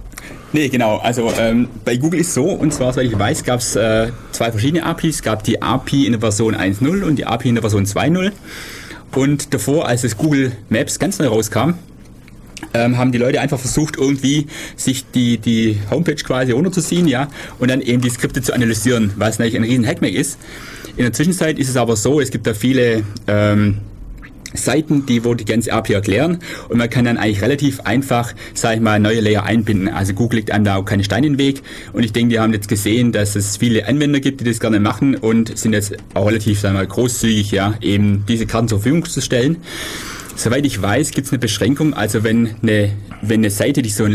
[0.53, 0.97] Nee, genau.
[0.97, 4.51] Also ähm, bei Google ist so, und zwar, soweit ich weiß, gab es äh, zwei
[4.51, 5.15] verschiedene APIs.
[5.15, 8.31] Es gab die API in der Version 1.0 und die API in der Version 2.0.
[9.15, 11.75] Und davor, als das Google Maps ganz neu rauskam,
[12.73, 17.27] ähm, haben die Leute einfach versucht, irgendwie sich die, die Homepage quasi runterzuziehen, ja,
[17.59, 20.37] und dann eben die Skripte zu analysieren, was natürlich ein riesen Hackmack ist.
[20.97, 23.77] In der Zwischenzeit ist es aber so, es gibt da viele ähm,
[24.53, 28.75] Seiten, die wo die ganze API erklären und man kann dann eigentlich relativ einfach, sage
[28.75, 29.87] ich mal, neue Layer einbinden.
[29.87, 31.61] Also Google legt einem da auch keine Steine in den Weg
[31.93, 34.79] und ich denke, die haben jetzt gesehen, dass es viele Anwender gibt, die das gerne
[34.79, 38.79] machen und sind jetzt auch relativ, sagen wir mal, großzügig, ja, eben diese Karten zur
[38.79, 39.57] Verfügung zu stellen.
[40.35, 41.93] Soweit ich weiß, gibt es eine Beschränkung.
[41.93, 44.07] Also wenn eine, wenn eine Seite, die so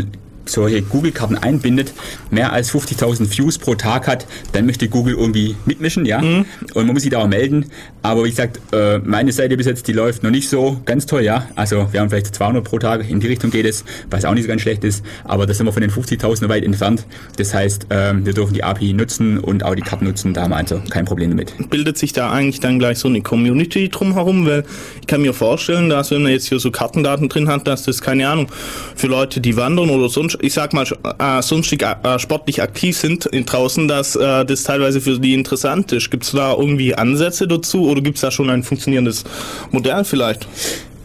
[0.48, 1.92] solche Google-Karten einbindet,
[2.30, 6.20] mehr als 50.000 Views pro Tag hat, dann möchte Google irgendwie mitmischen, ja.
[6.20, 6.46] Mhm.
[6.74, 7.66] Und man muss sich da auch melden.
[8.02, 11.22] Aber wie gesagt, äh, meine Seite bis jetzt, die läuft noch nicht so ganz toll,
[11.22, 11.48] ja.
[11.56, 14.44] Also wir haben vielleicht 200 pro Tag, in die Richtung geht es, was auch nicht
[14.44, 15.04] so ganz schlecht ist.
[15.24, 17.04] Aber da sind wir von den 50.000 weit entfernt.
[17.37, 20.35] Das heißt, äh, wir dürfen die API nutzen und auch die Karten nutzen.
[20.35, 21.52] Da haben wir also kein Problem damit.
[21.70, 24.46] Bildet sich da eigentlich dann gleich so eine Community drumherum?
[24.46, 24.64] Weil
[25.00, 28.00] ich kann mir vorstellen, dass wenn man jetzt hier so Kartendaten drin hat, dass das,
[28.00, 28.48] keine Ahnung,
[28.94, 30.87] für Leute, die wandern oder sonst, ich sag mal,
[31.18, 36.11] äh, sonstig äh, sportlich aktiv sind draußen, dass äh, das teilweise für die interessant ist.
[36.11, 39.25] Gibt es da irgendwie Ansätze dazu oder gibt es da schon ein funktionierendes
[39.70, 40.46] Modell vielleicht?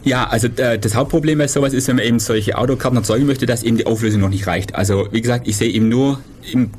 [0.04, 3.46] Ja, also äh, das Hauptproblem bei sowas ist, wenn man eben solche Autokarten erzeugen möchte,
[3.46, 4.74] dass eben die Auflösung noch nicht reicht.
[4.74, 6.20] Also wie gesagt, ich sehe eben nur
[6.52, 6.70] im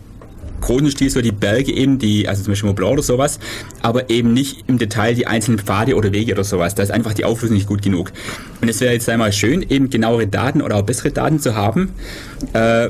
[0.64, 3.40] großen Stil so die Berge eben, die, also zum Beispiel Mont oder sowas,
[3.82, 6.76] aber eben nicht im Detail die einzelnen Pfade oder Wege oder sowas.
[6.76, 8.12] Da ist einfach die Auflösung nicht gut genug.
[8.62, 11.94] Und es wäre jetzt einmal schön, eben genauere Daten oder auch bessere Daten zu haben.
[12.54, 12.90] Äh,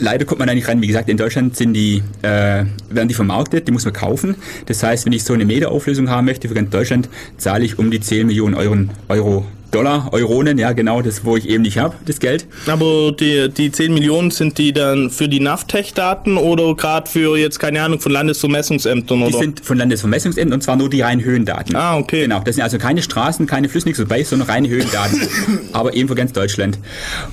[0.00, 0.82] leider kommt man da nicht rein.
[0.82, 4.36] Wie gesagt, in Deutschland sind die, äh, werden die vermarktet, die muss man kaufen.
[4.66, 7.90] Das heißt, wenn ich so eine Meter-Auflösung haben möchte für ganz Deutschland, zahle ich um
[7.90, 8.76] die 10 Millionen Euro,
[9.08, 12.46] Euro Dollar, Euronen, ja genau, das wo ich eben nicht habe, das Geld.
[12.66, 17.58] Aber die, die 10 Millionen sind die dann für die NAVTech-Daten oder gerade für jetzt,
[17.58, 19.20] keine Ahnung, von Landesvermessungsämtern?
[19.20, 19.32] Oder?
[19.32, 21.76] Die sind von Landesvermessungsämtern und zwar nur die reinen Höhendaten.
[21.76, 22.22] Ah, okay.
[22.22, 25.20] Genau, das sind also keine Straßen, keine Flüsse, nichts dabei, sondern reine Höhendaten.
[25.74, 26.78] aber eben für ganz Deutschland.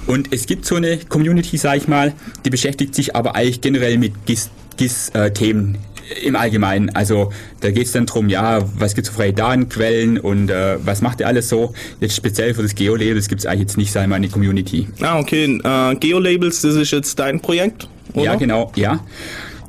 [0.05, 2.11] Und es gibt so eine Community, sag ich mal,
[2.43, 4.49] die beschäftigt sich aber eigentlich generell mit GIS-Themen.
[4.75, 6.89] GIS, äh, im Allgemeinen.
[6.89, 10.77] Also da geht es dann darum, ja, was gibt es für freie Datenquellen und äh,
[10.83, 11.73] was macht ihr alles so.
[11.99, 14.87] Jetzt speziell für das Geolabels gibt es eigentlich jetzt nicht, wir mal, eine Community.
[15.01, 15.59] Ah, okay.
[15.63, 17.87] Äh, Geolabels, das ist jetzt dein Projekt?
[18.13, 18.25] Oder?
[18.25, 18.99] Ja, genau, ja.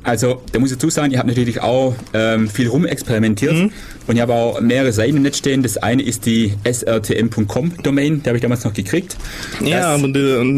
[0.05, 3.71] Also, da muss ich dazu sagen, ich habe natürlich auch ähm, viel rumexperimentiert mhm.
[4.05, 5.63] und ich habe auch mehrere Seiten im Netz stehen.
[5.63, 9.17] Das eine ist die srtm.com-Domain, die habe ich damals noch gekriegt.
[9.61, 10.07] Ja, das, aber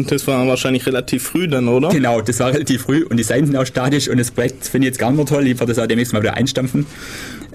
[0.06, 1.88] das war wahrscheinlich relativ früh dann, oder?
[1.88, 4.86] Genau, das war relativ früh und die Seiten sind auch statisch und das Projekt finde
[4.86, 5.46] ich jetzt gar nicht mehr toll.
[5.46, 6.84] Ich werde das auch demnächst mal wieder einstampfen.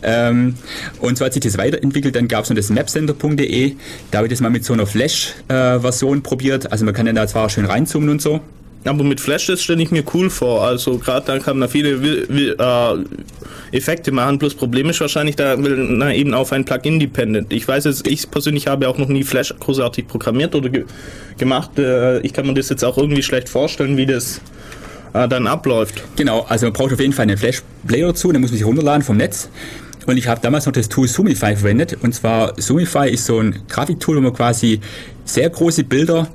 [0.01, 0.55] Ähm,
[0.99, 2.15] und so hat sich das weiterentwickelt.
[2.15, 3.75] Dann gab es noch das mapcenter.de.
[4.09, 6.71] Da habe ich das mal mit so einer Flash-Version äh, probiert.
[6.71, 8.41] Also man kann dann da zwar schön reinzoomen und so.
[8.85, 10.63] Aber mit Flash, das stelle ich mir cool vor.
[10.63, 14.39] Also gerade da kann man viele äh, Effekte machen.
[14.39, 17.53] Plus Problem ist wahrscheinlich, da will na, eben auf ein Plugin dependent.
[17.53, 20.85] Ich weiß jetzt, ich persönlich habe auch noch nie Flash großartig programmiert oder ge
[21.37, 21.79] gemacht.
[21.79, 24.41] Äh, ich kann mir das jetzt auch irgendwie schlecht vorstellen, wie das
[25.13, 26.03] äh, dann abläuft.
[26.15, 29.03] Genau, also man braucht auf jeden Fall einen Flash-Player dazu, den muss man sich runterladen
[29.03, 29.49] vom Netz.
[30.05, 31.97] Und ich habe damals noch das Tool Zoomify verwendet.
[32.01, 34.81] Und zwar Zoomify ist so ein Grafiktool, wo man quasi
[35.25, 36.27] sehr große Bilder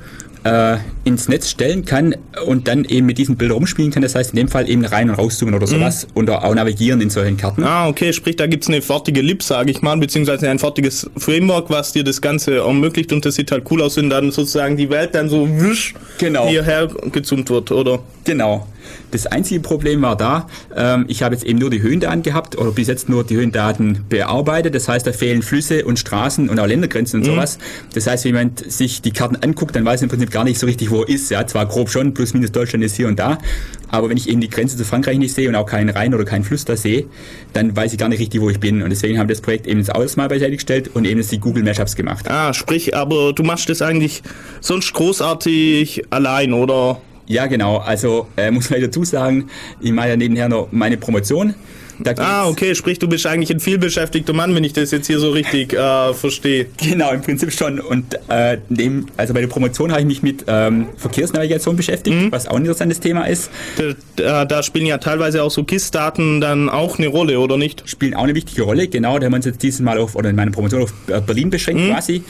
[0.44, 2.14] äh, ins Netz stellen kann
[2.46, 4.02] und dann eben mit diesen Bildern rumspielen kann.
[4.02, 6.10] Das heißt in dem Fall eben rein und rauszoomen oder sowas mhm.
[6.14, 7.64] und auch navigieren in solchen Karten.
[7.64, 11.70] Ah, okay, sprich, da gibt's eine fertige Lib, sage ich mal, beziehungsweise ein fertiges Framework,
[11.70, 14.90] was dir das Ganze ermöglicht und das sieht halt cool aus, wenn dann sozusagen die
[14.90, 16.48] Welt dann so wisch genau.
[16.48, 18.00] hierher gezoomt wird, oder?
[18.24, 18.66] Genau.
[19.10, 20.46] Das einzige Problem war da,
[20.76, 24.04] ähm, ich habe jetzt eben nur die Höhendaten gehabt oder bis jetzt nur die Höhendaten
[24.08, 24.74] bearbeitet.
[24.74, 27.34] Das heißt, da fehlen Flüsse und Straßen und auch Ländergrenzen und mhm.
[27.34, 27.58] sowas.
[27.94, 30.58] Das heißt, wenn jemand sich die Karten anguckt, dann weiß er im Prinzip gar nicht
[30.58, 31.30] so richtig, wo er ist.
[31.30, 33.38] Ja, zwar grob schon, plus minus Deutschland ist hier und da.
[33.90, 36.24] Aber wenn ich eben die Grenze zu Frankreich nicht sehe und auch keinen Rhein oder
[36.24, 37.06] keinen Fluss da sehe,
[37.52, 38.82] dann weiß ich gar nicht richtig, wo ich bin.
[38.82, 41.40] Und deswegen haben wir das Projekt eben das Autos mal beiseite gestellt und eben die
[41.40, 42.30] Google Mashups gemacht.
[42.30, 44.22] Ah, sprich, aber du machst das eigentlich
[44.60, 47.00] sonst großartig allein, oder?
[47.28, 47.76] Ja, genau.
[47.76, 49.48] Also äh, muss man dazu sagen,
[49.80, 51.54] ich mache ja nebenher noch meine Promotion
[52.18, 55.30] ah, okay, sprich, du bist eigentlich ein vielbeschäftigter Mann, wenn ich das jetzt hier so
[55.30, 56.66] richtig äh, verstehe.
[56.76, 57.80] Genau, im Prinzip schon.
[57.80, 62.32] Und äh, dem, also bei der Promotion habe ich mich mit ähm, Verkehrsnavigation beschäftigt, mhm.
[62.32, 63.50] was auch ein interessantes Thema ist.
[64.16, 67.88] Da, da, spielen ja teilweise auch so KISS-Daten dann auch eine Rolle, oder nicht?
[67.88, 69.18] Spielen auch eine wichtige Rolle, genau.
[69.18, 71.50] Da haben wir uns jetzt dieses Mal auf, oder in meiner Promotion auf äh, Berlin
[71.50, 71.90] beschränkt mhm.
[71.90, 72.22] quasi.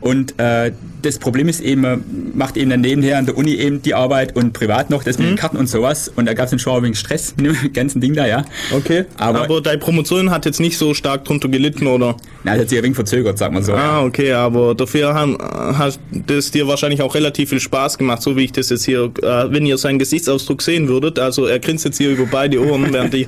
[0.00, 3.94] Und äh, das Problem ist eben, macht eben dann nebenher an der Uni eben die
[3.94, 5.30] Arbeit und privat noch das mit mhm.
[5.32, 6.10] den Karten und sowas.
[6.14, 8.44] Und da gab es dann schon ein wenig Stress mit dem ganzen Ding da, ja.
[8.72, 9.05] Okay.
[9.18, 12.16] Aber, aber deine Promotion hat jetzt nicht so stark drunter gelitten, oder?
[12.44, 13.72] Nein, hat sich ein wenig verzögert, sagt man so.
[13.72, 18.36] Ah, okay, aber dafür haben, hat das dir wahrscheinlich auch relativ viel Spaß gemacht, so
[18.36, 21.18] wie ich das jetzt hier, äh, wenn ihr seinen Gesichtsausdruck sehen würdet.
[21.18, 23.26] Also er grinst jetzt hier über beide Ohren, während ich,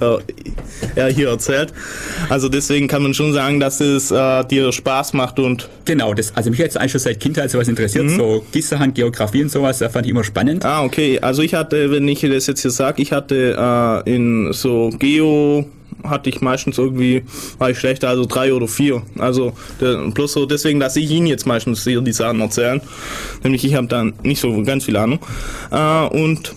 [0.95, 1.73] er hier erzählt.
[2.29, 5.69] Also deswegen kann man schon sagen, dass es äh, dir Spaß macht und...
[5.85, 8.17] Genau, das, also mich hat es eigentlich schon seit Kindheit sowas interessiert, mhm.
[8.17, 10.65] so Gisserhand, Geografie und sowas, das fand ich immer spannend.
[10.65, 14.53] Ah, okay, also ich hatte, wenn ich das jetzt hier sage, ich hatte äh, in
[14.53, 15.68] so Geo
[16.05, 17.25] hatte ich meistens irgendwie,
[17.59, 19.03] war ich schlechter, also drei oder vier.
[19.19, 19.53] Also
[20.15, 22.81] plus so deswegen, dass ich ihn jetzt meistens hier die Sachen erzählen.
[23.43, 25.21] Nämlich ich habe dann nicht so ganz viel Ahnung.
[25.71, 26.55] Äh, und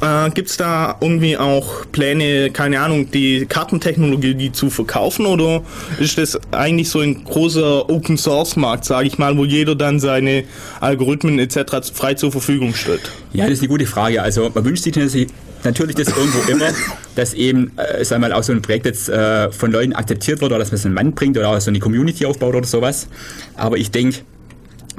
[0.00, 5.62] Äh, Gibt es da irgendwie auch Pläne, keine Ahnung, die Kartentechnologie die zu verkaufen oder
[5.98, 9.98] ist das eigentlich so ein großer Open Source Markt, sage ich mal, wo jeder dann
[9.98, 10.44] seine
[10.80, 11.90] Algorithmen etc.
[11.92, 13.10] frei zur Verfügung stellt?
[13.32, 14.22] Ja, das ist eine gute Frage.
[14.22, 15.26] Also man wünscht sich
[15.64, 16.68] natürlich das irgendwo immer,
[17.14, 20.40] dass eben, äh, sagen wir mal, auch so ein Projekt jetzt äh, von Leuten akzeptiert
[20.40, 22.66] wird oder dass man es einen Mann bringt oder auch so eine Community aufbaut oder
[22.66, 23.08] sowas.
[23.56, 24.18] Aber ich denke,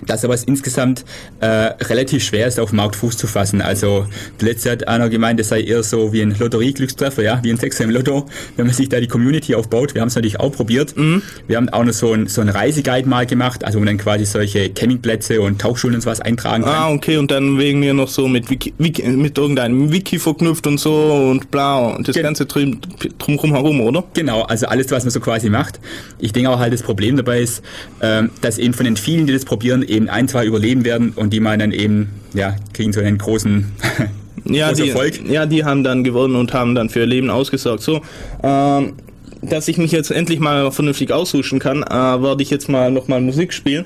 [0.05, 1.05] dass aber es insgesamt
[1.39, 3.61] äh, relativ schwer ist, auf dem Markt Fuß zu fassen.
[3.61, 4.05] Also
[4.39, 7.83] letzte hat einer gemeint, es sei eher so wie ein Lotterie-Glückstreffer, ja, wie ein Sechser
[7.83, 9.93] im Lotto, wenn man sich da die Community aufbaut.
[9.93, 10.95] Wir haben es natürlich auch probiert.
[10.97, 11.21] Mhm.
[11.47, 13.97] Wir haben auch noch so ein, so ein Reiseguide mal gemacht, also wo man dann
[13.97, 16.73] quasi solche Campingplätze und Tauchschulen und sowas eintragen kann.
[16.73, 20.67] Ah, okay, und dann wegen mir noch so mit Wiki, Wiki, mit irgendeinem Wiki verknüpft
[20.67, 22.79] und so und bla und das Gen ganze drum,
[23.17, 24.03] drumherum herum, oder?
[24.13, 25.79] Genau, also alles, was man so quasi macht.
[26.19, 27.63] Ich denke auch halt, das Problem dabei ist,
[28.01, 31.31] ähm, dass eben von den vielen, die das probieren, eben ein, zwei überleben werden und
[31.31, 33.65] die meinen dann eben, ja, kriegen so einen großen
[34.45, 35.19] ja, die, Erfolg.
[35.29, 37.83] Ja, die haben dann gewonnen und haben dann für ihr Leben ausgesorgt.
[37.83, 38.01] So,
[38.43, 38.93] ähm,
[39.41, 43.21] dass ich mich jetzt endlich mal vernünftig aussuchen kann, äh, werde ich jetzt mal nochmal
[43.21, 43.85] Musik spielen.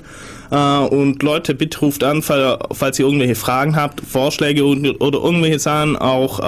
[0.50, 5.20] Äh, und Leute, bitte ruft an, fall, falls ihr irgendwelche Fragen habt, Vorschläge und, oder
[5.20, 6.40] irgendwelche Sachen auch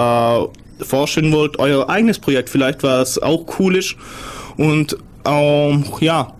[0.43, 3.95] äh, vorstellen wollt, euer eigenes Projekt vielleicht, was auch cool ist.
[4.57, 6.33] Und ähm, ja,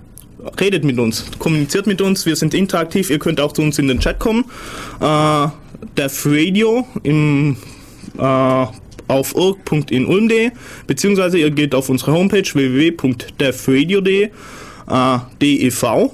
[0.59, 3.87] redet mit uns, kommuniziert mit uns, wir sind interaktiv, ihr könnt auch zu uns in
[3.87, 4.45] den Chat kommen.
[4.99, 5.47] Äh,
[5.95, 7.57] Def Radio im,
[8.17, 8.65] äh,
[9.07, 10.51] auf irk.inulm.de
[10.85, 14.29] beziehungsweise ihr geht auf unsere Homepage www.devradio.de
[14.89, 16.11] äh, DEV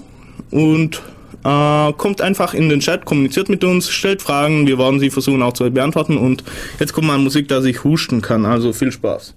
[0.51, 1.01] und
[1.43, 5.41] äh, kommt einfach in den Chat, kommuniziert mit uns, stellt Fragen, wir werden sie versuchen
[5.41, 6.43] auch zu beantworten und
[6.79, 9.35] jetzt kommt mal Musik, dass ich husten kann, also viel Spaß.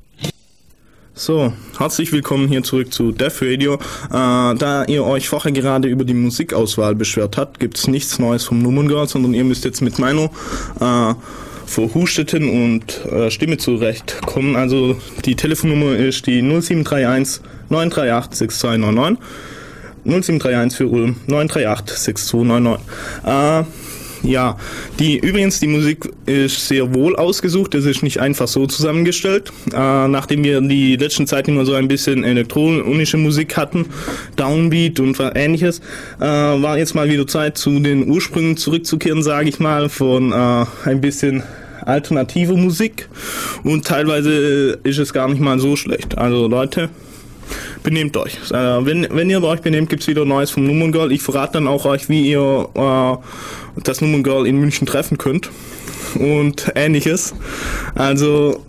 [1.18, 3.76] So, herzlich willkommen hier zurück zu Def Radio.
[3.76, 3.78] Äh,
[4.10, 8.90] da ihr euch vorher gerade über die Musikauswahl beschwert habt, gibt's nichts Neues vom Nummern
[9.08, 10.24] sondern ihr müsst jetzt mit meiner
[10.78, 11.14] äh,
[11.64, 14.56] verhusteten und äh, Stimme zurechtkommen.
[14.56, 19.24] Also die Telefonnummer ist die 0731 938 6299.
[20.04, 22.86] 0731 für Ulm 938 6299.
[23.24, 23.85] Äh,
[24.26, 24.56] ja,
[24.98, 27.74] die übrigens die Musik ist sehr wohl ausgesucht.
[27.74, 29.52] Das ist nicht einfach so zusammengestellt.
[29.72, 33.86] Äh, nachdem wir die letzten Zeit immer so ein bisschen elektronische Musik hatten,
[34.36, 35.80] Downbeat und ähnliches,
[36.20, 40.64] äh, war jetzt mal wieder Zeit, zu den Ursprüngen zurückzukehren, sage ich mal, von äh,
[40.84, 41.42] ein bisschen
[41.84, 43.08] alternative Musik.
[43.62, 46.18] Und teilweise ist es gar nicht mal so schlecht.
[46.18, 46.90] Also Leute,
[47.82, 48.38] benehmt euch.
[48.50, 51.12] Äh, wenn, wenn ihr euch benehmt, gibt's wieder Neues vom Nummern Girl.
[51.12, 55.50] Ich verrate dann auch euch, wie ihr äh, das Nummern Girl in München treffen könnt
[56.18, 57.34] und ähnliches.
[57.94, 58.64] Also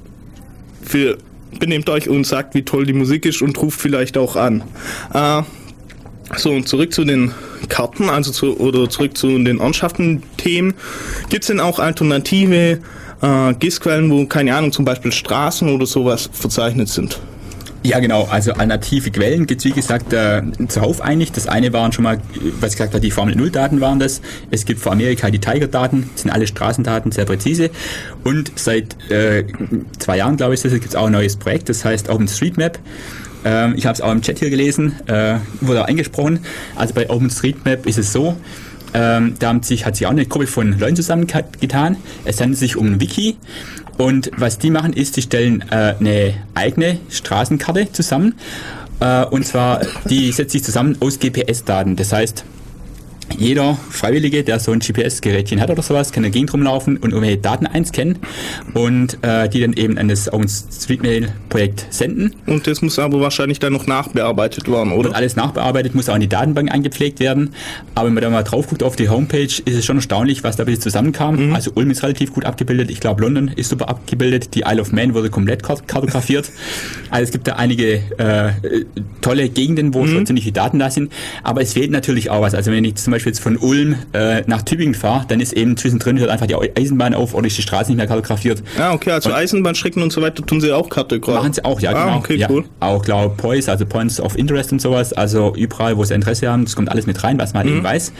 [0.83, 1.17] für,
[1.59, 4.63] benehmt euch und sagt, wie toll die Musik ist und ruft vielleicht auch an.
[5.13, 5.43] Äh,
[6.35, 7.31] so, und zurück zu den
[7.69, 10.73] Karten, also zu, oder zurück zu den Ortschaften-Themen.
[11.29, 12.79] Gibt es denn auch alternative
[13.21, 17.19] äh, GIS-Quellen, wo, keine Ahnung, zum Beispiel Straßen oder sowas verzeichnet sind?
[17.87, 18.25] Ja, genau.
[18.25, 21.31] Also alternative Quellen gibt es, wie gesagt, äh, zuhauf eigentlich.
[21.31, 22.19] Das eine waren schon mal,
[22.59, 24.19] was ich gesagt habe, die Formel-0-Daten waren das.
[24.51, 27.69] Es gibt für Amerika die Tiger-Daten, sind alle Straßendaten, sehr präzise.
[28.25, 29.45] Und seit äh,
[29.99, 32.77] zwei Jahren, glaube ich, gibt es auch ein neues Projekt, das heißt OpenStreetMap.
[33.45, 36.41] Ähm, ich habe es auch im Chat hier gelesen, äh, wurde auch eingesprochen.
[36.75, 38.35] Also bei OpenStreetMap ist es so,
[38.93, 41.95] ähm, da sich, hat sich auch eine Gruppe von Leuten zusammengetan.
[42.25, 43.37] Es handelt sich um ein Wiki
[43.97, 48.35] und was die machen ist, die stellen äh, eine eigene Straßenkarte zusammen.
[48.99, 51.95] Äh, und zwar, die setzt sich zusammen aus GPS-Daten.
[51.95, 52.43] Das heißt,
[53.35, 57.37] jeder Freiwillige, der so ein GPS-Gerätchen hat oder sowas, kann dagegen drum laufen und irgendwelche
[57.37, 58.19] Daten einscannen
[58.73, 62.35] und äh, die dann eben an das OpenStreetMail-Projekt senden.
[62.45, 65.09] Und das muss aber wahrscheinlich dann noch nachbearbeitet werden, oder?
[65.09, 67.53] Und alles nachbearbeitet, muss auch in die Datenbank eingepflegt werden.
[67.95, 70.55] Aber wenn man da mal drauf guckt auf die Homepage, ist es schon erstaunlich, was
[70.55, 71.47] da bis zusammenkam.
[71.47, 71.55] Mhm.
[71.55, 72.89] Also Ulm ist relativ gut abgebildet.
[72.89, 74.55] Ich glaube, London ist super abgebildet.
[74.55, 76.49] Die Isle of Man wurde komplett kartografiert.
[77.09, 78.51] also es gibt da einige äh,
[79.21, 80.09] tolle Gegenden, wo mhm.
[80.09, 81.11] schon ziemlich viele Daten da sind.
[81.43, 82.55] Aber es fehlt natürlich auch was.
[82.55, 85.53] Also wenn ich zum Beispiel Beispiel jetzt von Ulm äh, nach Tübingen fahre, dann ist
[85.53, 88.63] eben zwischendrin hört einfach die Eisenbahn auf oder ist die Straße nicht mehr kartografiert.
[88.79, 91.43] Ah, okay, also und Eisenbahnstrecken und so weiter tun sie auch kartografiert.
[91.43, 92.17] Machen sie auch, ja, ah, genau.
[92.17, 92.65] okay, ja, cool.
[92.79, 96.65] Auch, glaube Points, also Points of Interest und sowas, also überall, wo sie Interesse haben,
[96.65, 97.77] das kommt alles mit rein, was man halt mhm.
[97.77, 98.11] eben weiß.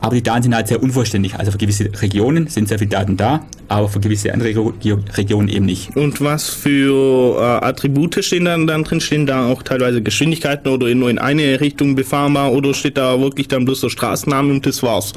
[0.00, 1.34] Aber die Daten sind halt sehr unvollständig.
[1.34, 4.72] Also für gewisse Regionen sind sehr viele Daten da, aber für gewisse andere
[5.16, 5.94] Regionen eben nicht.
[5.94, 9.00] Und was für äh, Attribute stehen dann, dann drin?
[9.00, 13.48] Stehen da auch teilweise Geschwindigkeiten oder nur in eine Richtung befahrbar oder steht da wirklich
[13.48, 13.90] dann bloß der
[14.30, 15.12] Straßenname und das war's?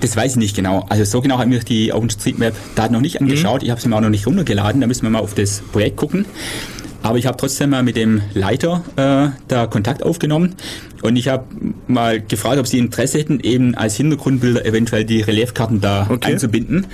[0.00, 0.86] Das weiß ich nicht genau.
[0.88, 3.60] Also so genau haben wir die OpenStreetMap-Daten noch nicht angeschaut.
[3.60, 3.66] Mhm.
[3.66, 4.80] Ich habe sie mir auch noch nicht runtergeladen.
[4.80, 6.24] Da müssen wir mal auf das Projekt gucken.
[7.02, 10.56] Aber ich habe trotzdem mal mit dem Leiter äh, da Kontakt aufgenommen
[11.00, 11.44] und ich habe
[11.86, 16.32] mal gefragt, ob sie Interesse hätten, eben als Hintergrundbilder eventuell die Reliefkarten da okay.
[16.32, 16.88] einzubinden.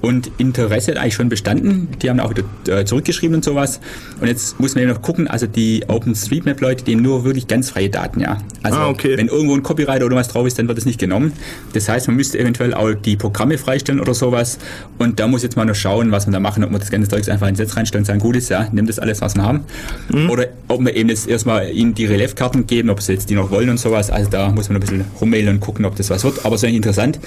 [0.00, 1.88] Und Interesse hat eigentlich schon bestanden.
[2.00, 3.80] Die haben auch wieder äh, zurückgeschrieben und sowas.
[4.20, 7.70] Und jetzt muss man eben noch gucken, also die OpenStreetMap-Leute, die nehmen nur wirklich ganz
[7.70, 8.38] freie Daten, ja.
[8.62, 9.16] Also Ah, okay.
[9.16, 11.32] wenn irgendwo ein Copyright oder was drauf ist, dann wird es nicht genommen.
[11.72, 14.58] Das heißt, man müsste eventuell auch die Programme freistellen oder sowas.
[14.98, 17.08] Und da muss jetzt mal noch schauen, was wir da machen, ob wir das ganze
[17.08, 19.42] Zeug einfach ins Netz reinstellen und sagen, gut ist, ja, nimm das alles, was wir
[19.42, 19.64] haben.
[20.12, 20.30] Mhm.
[20.30, 23.50] Oder ob wir eben jetzt erstmal ihnen die Reliefkarten geben, ob sie jetzt die noch
[23.50, 24.10] wollen und sowas.
[24.10, 26.44] Also da muss man ein bisschen rummailen und gucken, ob das was wird.
[26.44, 27.18] Aber es ist eigentlich interessant,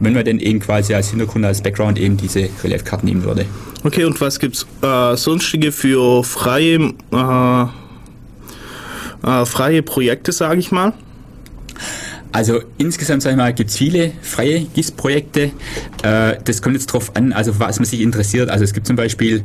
[0.00, 3.46] wenn man denn eben quasi als Hintergrund, als Background eben diese Reliefkarten nehmen würde.
[3.84, 7.62] Okay, und was gibt's äh, sonstige für freie, äh,
[9.26, 10.92] äh, freie Projekte, sage ich mal?
[12.32, 15.50] Also insgesamt, sag ich mal, gibt's viele freie GIS-Projekte.
[16.02, 18.48] Äh, das kommt jetzt drauf an, also was man sich interessiert.
[18.48, 19.44] Also es gibt zum Beispiel,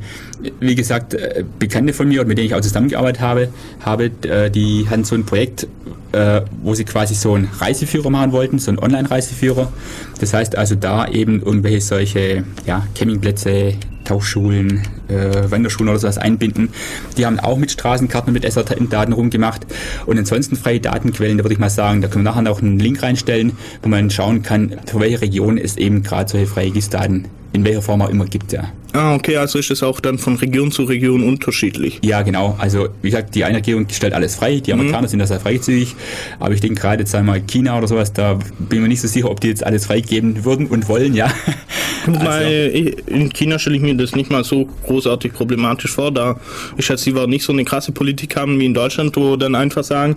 [0.62, 3.50] wie gesagt, äh, Bekannte von mir, mit denen ich auch zusammengearbeitet habe,
[3.82, 5.68] habe äh, die hatten so ein Projekt,
[6.14, 9.72] äh, wo sie quasi so einen Reiseführer machen wollten, so einen Online-Reiseführer.
[10.22, 13.74] Das heißt also da eben irgendwelche solche ja, Campingplätze,
[14.08, 16.70] Tauchschulen, äh, Wanderschulen oder sowas einbinden.
[17.18, 19.68] Die haben auch mit Straßenkarten, mit SR-Daten rumgemacht.
[20.06, 22.80] Und ansonsten freie Datenquellen, da würde ich mal sagen, da können wir nachher noch einen
[22.80, 27.26] Link reinstellen, wo man schauen kann, für welche Region es eben gerade solche freie GIS-Daten
[27.54, 28.72] in welcher Form auch immer gibt, ja.
[28.94, 32.00] Ah, okay, also ist es auch dann von Region zu Region unterschiedlich.
[32.04, 32.56] Ja, genau.
[32.58, 34.60] Also, wie gesagt, die eine Regierung stellt alles frei.
[34.60, 35.96] Die Amerikaner sind da sehr freizügig.
[36.40, 39.08] Aber ich denke gerade jetzt einmal China oder sowas, da bin ich mir nicht so
[39.08, 41.32] sicher, ob die jetzt alles freigeben würden und wollen, ja.
[42.06, 46.40] Wobei, ich- in China stelle ich mir das nicht mal so großartig problematisch vor, da
[46.78, 49.54] ich schätze, sie war nicht so eine krasse Politik haben wie in Deutschland, wo dann
[49.56, 50.16] einfach sagen,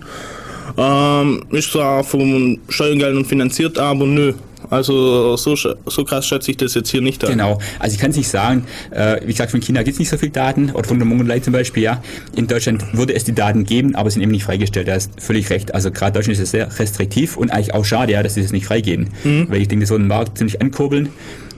[0.77, 4.33] ähm, ist zwar von Steuergeldern finanziert, aber nö.
[4.71, 7.31] Also so, so krass schätze ich das jetzt hier nicht ein.
[7.31, 7.59] Genau.
[7.77, 10.17] Also ich kann es nicht sagen, äh, wie gesagt, von China gibt es nicht so
[10.17, 12.01] viel Daten, oder von der Mongolei zum Beispiel, ja.
[12.35, 14.87] In Deutschland würde es die Daten geben, aber sind eben nicht freigestellt.
[14.87, 15.75] Da ist völlig recht.
[15.75, 18.51] Also gerade Deutschland ist es sehr restriktiv und eigentlich auch schade, ja, dass sie das
[18.51, 19.09] nicht freigeben.
[19.49, 21.09] Weil ich denke, das würde den Markt ziemlich ankurbeln.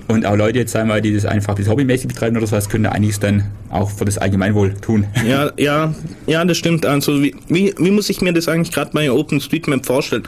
[0.07, 2.91] Und auch Leute jetzt einmal, die das einfach bis hobbymäßig betreiben oder sowas, können da
[2.91, 5.05] einiges dann auch für das Allgemeinwohl tun.
[5.27, 5.93] Ja, ja,
[6.27, 6.85] ja, das stimmt.
[6.85, 10.23] Also wie, wie, wie muss ich mir das eigentlich gerade bei OpenStreetMap vorstellen?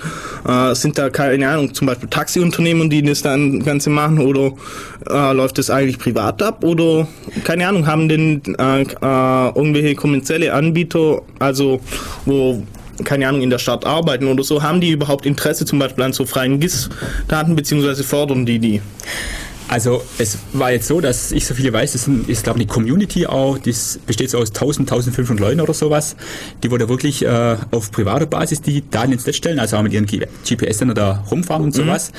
[0.47, 4.53] Äh, sind da keine Ahnung, zum Beispiel Taxiunternehmen, die das dann Ganze machen oder
[5.09, 7.07] äh, läuft das eigentlich privat ab oder
[7.43, 8.85] keine Ahnung, haben denn äh, äh,
[9.55, 11.81] irgendwelche kommerzielle Anbieter, also
[12.25, 12.63] wo
[13.03, 16.13] keine Ahnung, in der Stadt arbeiten oder so, haben die überhaupt Interesse zum Beispiel an
[16.13, 18.81] so freien GIS-Daten, beziehungsweise fordern die die?
[19.67, 22.71] Also es war jetzt so, dass ich so viele weiß, das ist glaube ich eine
[22.73, 26.15] Community auch, das besteht so aus 1000, 1500 Leuten oder sowas,
[26.63, 29.81] die wo da wirklich äh, auf privater Basis die Daten ins Netz stellen, also auch
[29.81, 32.11] mit ihren G- GPS-Sender da rumfahren und sowas.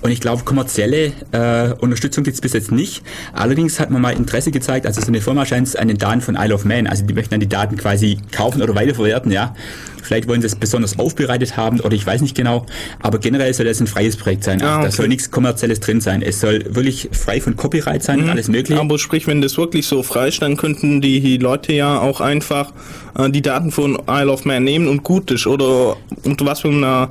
[0.00, 3.02] Und ich glaube, kommerzielle äh, Unterstützung gibt es bis jetzt nicht.
[3.32, 6.20] Allerdings hat man mal Interesse gezeigt, also so eine Firma scheint es an den Daten
[6.20, 9.54] von Isle of Man, also die möchten dann die Daten quasi kaufen oder weiterverwerten, ja.
[10.00, 12.64] Vielleicht wollen sie es besonders aufbereitet haben oder ich weiß nicht genau,
[13.00, 14.62] aber generell soll das ein freies Projekt sein.
[14.62, 14.96] Also Ah, Da okay.
[14.96, 16.22] soll nichts Kommerzielles drin sein.
[16.22, 18.80] Es soll wirklich frei von Copyright sein und alles mögliche.
[18.80, 22.72] Aber sprich, wenn das wirklich so frei ist, dann könnten die Leute ja auch einfach
[23.18, 25.46] äh, die Daten von Isle of Man nehmen und gut ist.
[25.46, 27.10] Oder unter was für einer,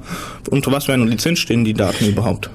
[0.50, 2.50] unter was für einer Lizenz stehen die Daten überhaupt?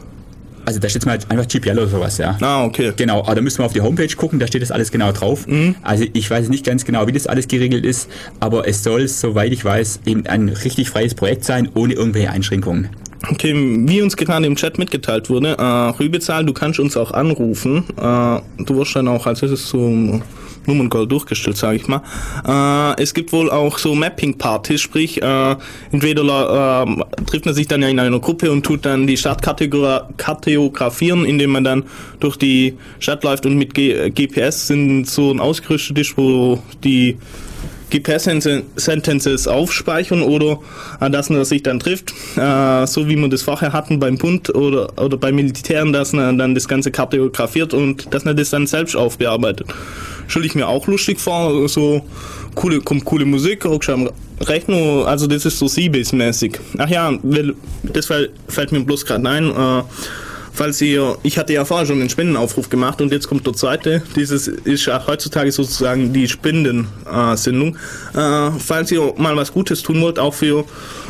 [0.65, 2.37] Also da steht mal einfach GPL oder sowas, ja.
[2.41, 2.93] Ah, okay.
[2.97, 5.47] Genau, aber da müssen wir auf die Homepage gucken, da steht das alles genau drauf.
[5.47, 5.75] Mhm.
[5.83, 8.09] Also ich weiß nicht ganz genau, wie das alles geregelt ist,
[8.41, 12.91] aber es soll, soweit ich weiß, eben ein richtig freies Projekt sein, ohne irgendwelche Einschränkungen.
[13.31, 17.85] Okay, wie uns gerade im Chat mitgeteilt wurde, äh, Rübezahl, du kannst uns auch anrufen.
[17.97, 20.23] Äh, du wirst dann auch als erstes zum
[20.67, 22.03] Nummerngold durchgestellt, sage ich mal.
[22.47, 25.57] Äh, es gibt wohl auch so Mapping-Partys, sprich, äh,
[25.91, 29.43] entweder äh, trifft man sich dann ja in einer Gruppe und tut dann die Stadt
[29.43, 31.85] kartografieren, indem man dann
[32.21, 37.17] durch die Stadt läuft und mit G GPS sind so ein ausgerüstet ist, wo die
[37.93, 40.59] GPS-Sentences aufspeichern oder
[41.01, 44.55] äh, dass man sich dann trifft, äh, so wie wir das vorher hatten beim Bund
[44.55, 48.67] oder, oder beim Militären, dass man dann das Ganze kartografiert und dass man das dann
[48.67, 49.69] selbst aufbearbeitet.
[50.27, 52.05] Stelle ich mir auch lustig vor, so
[52.55, 56.59] coole, kommt coole Musik, hockst am Rechner, also das ist so Seabase-mäßig.
[56.79, 57.13] Ach ja,
[57.83, 59.83] das fällt, fällt mir bloß gerade ein, äh,
[60.53, 64.03] falls ihr, ich hatte ja vorher schon den Spendenaufruf gemacht und jetzt kommt der zweite.
[64.17, 67.77] Dieses ist ja heutzutage sozusagen die Spendensendung.
[68.15, 70.65] Äh, falls ihr mal was Gutes tun wollt, auch für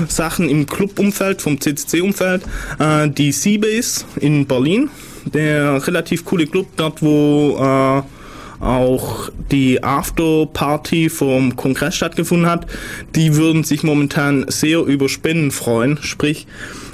[0.09, 2.43] Sachen im Clubumfeld, vom CCC-Umfeld,
[2.79, 4.91] äh, die Seabase in Berlin,
[5.25, 8.03] der relativ coole Club dort, wo äh,
[8.63, 12.67] auch die Afterparty vom Kongress stattgefunden hat,
[13.17, 15.99] die würden sich momentan sehr über Spenden freuen.
[16.01, 16.47] Sprich,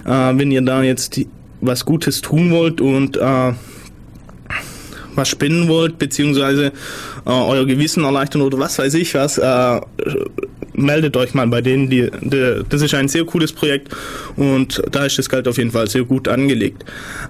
[0.06, 1.28] äh, wenn ihr da jetzt die,
[1.60, 3.52] was Gutes tun wollt und äh,
[5.14, 6.66] was spenden wollt, beziehungsweise
[7.26, 9.80] äh, euer Gewissen erleichtern oder was weiß ich was, äh,
[10.74, 11.90] meldet euch mal bei denen.
[11.90, 13.94] Die, die, das ist ein sehr cooles Projekt
[14.36, 16.84] und da ist das Geld auf jeden Fall sehr gut angelegt.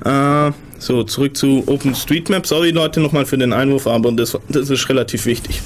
[0.05, 2.47] Äh, So, zurück zu OpenStreetMap.
[2.47, 5.61] Sorry Leute nochmal für den Einwurf, aber das, das ist relativ wichtig.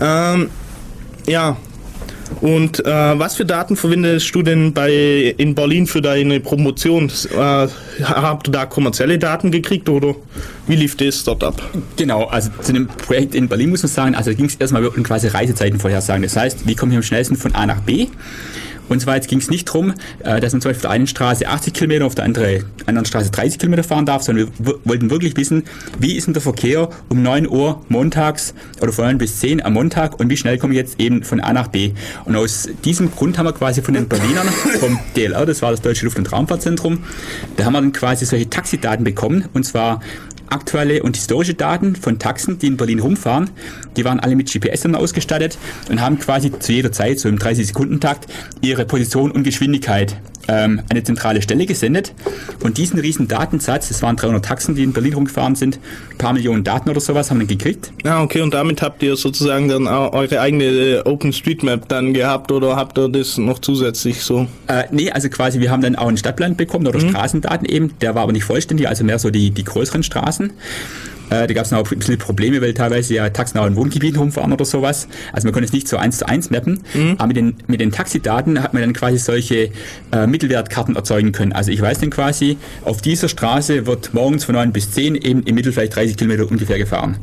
[0.00, 0.50] Ähm,
[1.28, 1.56] ja,
[2.40, 7.10] und äh, was für Daten verwendest du denn bei in Berlin für deine Promotion?
[7.32, 7.68] Äh,
[8.02, 10.14] habt ihr da kommerzielle Daten gekriegt oder
[10.66, 11.62] wie lief das dort ab?
[11.96, 15.02] Genau, also zu dem Projekt in Berlin muss man sagen, also ging es erstmal um
[15.02, 16.22] quasi Reisezeiten vorhersagen.
[16.22, 18.06] Das heißt, wie kommen wir am schnellsten von A nach B?
[18.90, 21.06] Und zwar jetzt ging es nicht darum, äh, dass man zum Beispiel auf der einen
[21.06, 25.10] Straße 80 Kilometer, auf der andere, anderen Straße 30 Kilometer fahren darf, sondern wir wollten
[25.10, 25.62] wirklich wissen,
[25.98, 29.74] wie ist denn der Verkehr um 9 Uhr montags oder von 9 bis 10 am
[29.74, 31.92] Montag und wie schnell komme ich jetzt eben von A nach B.
[32.24, 34.48] Und aus diesem Grund haben wir quasi von den Berlinern,
[34.80, 36.98] vom DLR, das war das Deutsche Luft- und Raumfahrtzentrum,
[37.56, 40.00] da haben wir dann quasi solche Taxidaten bekommen und zwar
[40.50, 43.50] aktuelle und historische Daten von Taxen, die in Berlin rumfahren.
[43.96, 47.38] Die waren alle mit GPS dann ausgestattet und haben quasi zu jeder Zeit, so im
[47.38, 48.26] 30-Sekunden-Takt,
[48.60, 50.16] ihre Position und Geschwindigkeit
[50.50, 52.12] ähm, eine zentrale Stelle gesendet.
[52.62, 55.78] Und diesen riesen Datensatz, das waren 300 Taxen, die in Berlin rumgefahren sind,
[56.10, 57.92] ein paar Millionen Daten oder sowas haben wir gekriegt.
[58.04, 62.50] Ah, okay, und damit habt ihr sozusagen dann auch eure eigene äh, OpenStreetMap dann gehabt
[62.50, 64.46] oder habt ihr das noch zusätzlich so?
[64.66, 67.10] Äh, nee, also quasi wir haben dann auch einen Stadtplan bekommen oder mhm.
[67.10, 70.52] Straßendaten eben, der war aber nicht vollständig, also mehr so die, die größeren Straßen.
[71.30, 74.18] Äh, da gab es noch ein bisschen Probleme, weil teilweise ja Taxen auch in Wohngebieten
[74.18, 75.08] rumfahren oder sowas.
[75.32, 76.80] Also man konnte es nicht so eins zu eins mappen.
[76.94, 77.14] Mhm.
[77.18, 79.70] Aber mit den, mit den Taxidaten hat man dann quasi solche
[80.12, 81.52] äh, Mittelwertkarten erzeugen können.
[81.52, 85.42] Also ich weiß dann quasi, auf dieser Straße wird morgens von 9 bis 10 eben
[85.44, 87.18] im Mittel vielleicht 30 Kilometer ungefähr gefahren.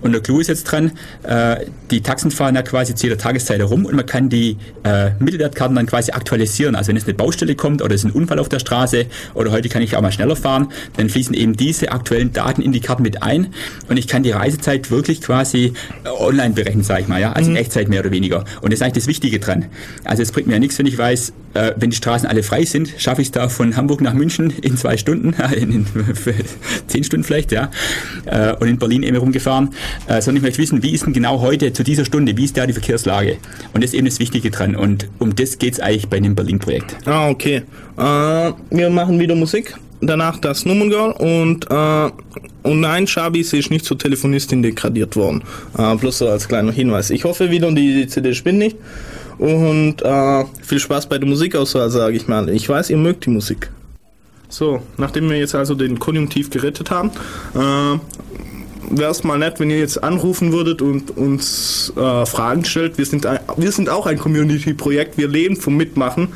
[0.00, 0.92] Und der Clou ist jetzt dran,
[1.22, 5.10] äh, die Taxen fahren ja quasi zu jeder Tageszeit herum und man kann die äh,
[5.18, 6.74] Mittelwertkarten dann quasi aktualisieren.
[6.74, 9.50] Also wenn es eine Baustelle kommt oder es ist ein Unfall auf der Straße oder
[9.50, 12.80] heute kann ich auch mal schneller fahren, dann fließen eben diese aktuellen Daten in die
[12.80, 13.41] Karten mit ein
[13.88, 15.72] und ich kann die Reisezeit wirklich quasi
[16.04, 17.56] äh, online berechnen, sage ich mal, ja, also mhm.
[17.56, 18.44] in Echtzeit mehr oder weniger.
[18.60, 19.66] Und das ist eigentlich das Wichtige dran.
[20.04, 22.64] Also es bringt mir ja nichts, wenn ich weiß, äh, wenn die Straßen alle frei
[22.64, 25.86] sind, schaffe ich es da von Hamburg nach München in zwei Stunden, in, in
[26.86, 27.70] zehn Stunden vielleicht, ja,
[28.26, 29.70] äh, und in Berlin eben rumgefahren,
[30.06, 32.56] äh, sondern ich möchte wissen, wie ist denn genau heute zu dieser Stunde, wie ist
[32.56, 33.38] da die Verkehrslage?
[33.72, 34.76] Und das ist eben das Wichtige dran.
[34.76, 36.96] Und um das geht es eigentlich bei dem Berlin-Projekt.
[37.06, 37.62] Ah, okay.
[37.96, 38.02] Äh,
[38.70, 42.10] wir machen wieder Musik danach das Nummengirl und äh,
[42.62, 45.42] und nein, Shabi ist nicht zur Telefonistin degradiert worden.
[45.76, 47.10] Äh, bloß so als kleiner Hinweis.
[47.10, 48.76] Ich hoffe wieder, die CD spinnt nicht.
[49.38, 52.48] Und äh, viel Spaß bei der Musikauswahl, sage ich mal.
[52.50, 53.70] Ich weiß, ihr mögt die Musik.
[54.48, 57.10] So, nachdem wir jetzt also den Konjunktiv gerettet haben,
[57.54, 57.98] äh,
[58.90, 62.98] wäre es mal nett, wenn ihr jetzt anrufen würdet und uns äh, Fragen stellt.
[62.98, 65.18] Wir sind, ein, wir sind auch ein Community-Projekt.
[65.18, 66.28] Wir leben vom Mitmachen.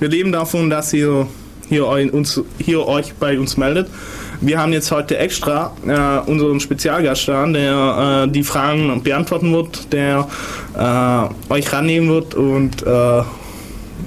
[0.00, 1.28] Wir leben davon, dass ihr
[1.68, 3.88] hier, uns, hier euch bei uns meldet.
[4.40, 9.92] Wir haben jetzt heute extra äh, unseren Spezialgast da, der äh, die Fragen beantworten wird,
[9.92, 10.28] der
[10.76, 13.22] äh, euch rannehmen wird und äh,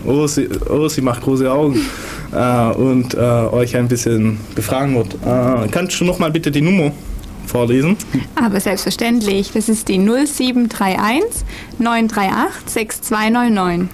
[0.06, 1.82] oh, sie, oh, sie macht große Augen
[2.32, 5.18] äh, und äh, euch ein bisschen befragen wird.
[5.72, 6.92] kannst du nochmal bitte die Nummer
[7.46, 7.98] vorlesen?
[8.36, 9.52] Aber selbstverständlich.
[9.54, 11.44] Das ist die 0731
[11.80, 13.90] 938 6299.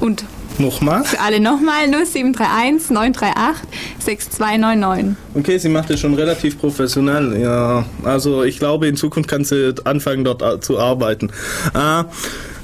[0.00, 0.24] Und
[0.58, 1.04] Nochmal?
[1.04, 5.16] Für alle nochmal 0731 938 6299.
[5.34, 7.38] Okay, sie macht es schon relativ professionell.
[7.40, 11.30] Ja, also ich glaube, in Zukunft kann sie anfangen, dort zu arbeiten.
[11.74, 12.04] Äh,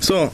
[0.00, 0.30] so,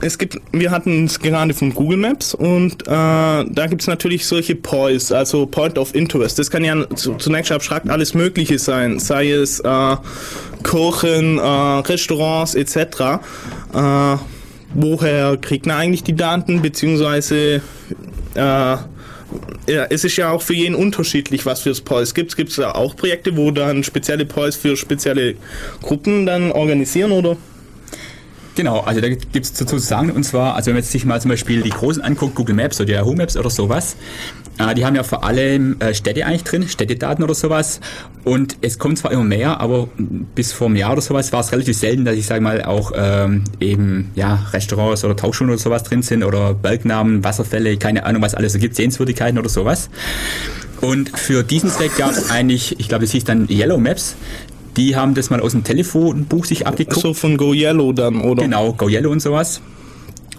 [0.00, 4.26] es gibt, wir hatten es gerade von Google Maps und äh, da gibt es natürlich
[4.26, 6.38] solche Points, also Point of Interest.
[6.38, 9.96] Das kann ja zunächst abstrakt alles Mögliche sein, sei es äh,
[10.62, 12.76] Kochen, äh, Restaurants etc.
[13.74, 14.16] Äh,
[14.74, 17.62] woher kriegt man eigentlich die Daten, beziehungsweise
[18.34, 18.76] äh,
[19.68, 22.36] ja, es ist ja auch für jeden unterschiedlich, was für Poise gibt.
[22.36, 25.34] Gibt es da auch Projekte, wo dann spezielle Poise für spezielle
[25.82, 27.36] Gruppen dann organisieren, oder?
[28.54, 31.20] Genau, also da gibt es dazu zu sagen, und zwar, also wenn man sich mal
[31.20, 33.96] zum Beispiel die großen anguckt, Google Maps oder Yahoo Maps oder sowas,
[34.74, 37.80] die haben ja vor allem äh, Städte eigentlich drin, Städtedaten oder sowas.
[38.24, 39.88] Und es kommt zwar immer mehr, aber
[40.34, 42.92] bis vor einem Jahr oder sowas war es relativ selten, dass ich sage mal auch
[42.96, 48.22] ähm, eben ja Restaurants oder Tauchschulen oder sowas drin sind oder Bergnamen, Wasserfälle, keine Ahnung
[48.22, 49.90] was alles so gibt, Sehenswürdigkeiten oder sowas.
[50.80, 54.16] Und für diesen Zweck gab es eigentlich, ich glaube, es hieß dann Yellow Maps,
[54.76, 57.00] die haben das mal aus dem Telefonbuch sich abgeguckt.
[57.00, 58.42] So von Go Yellow dann, oder?
[58.42, 59.60] Genau, Go Yellow und sowas.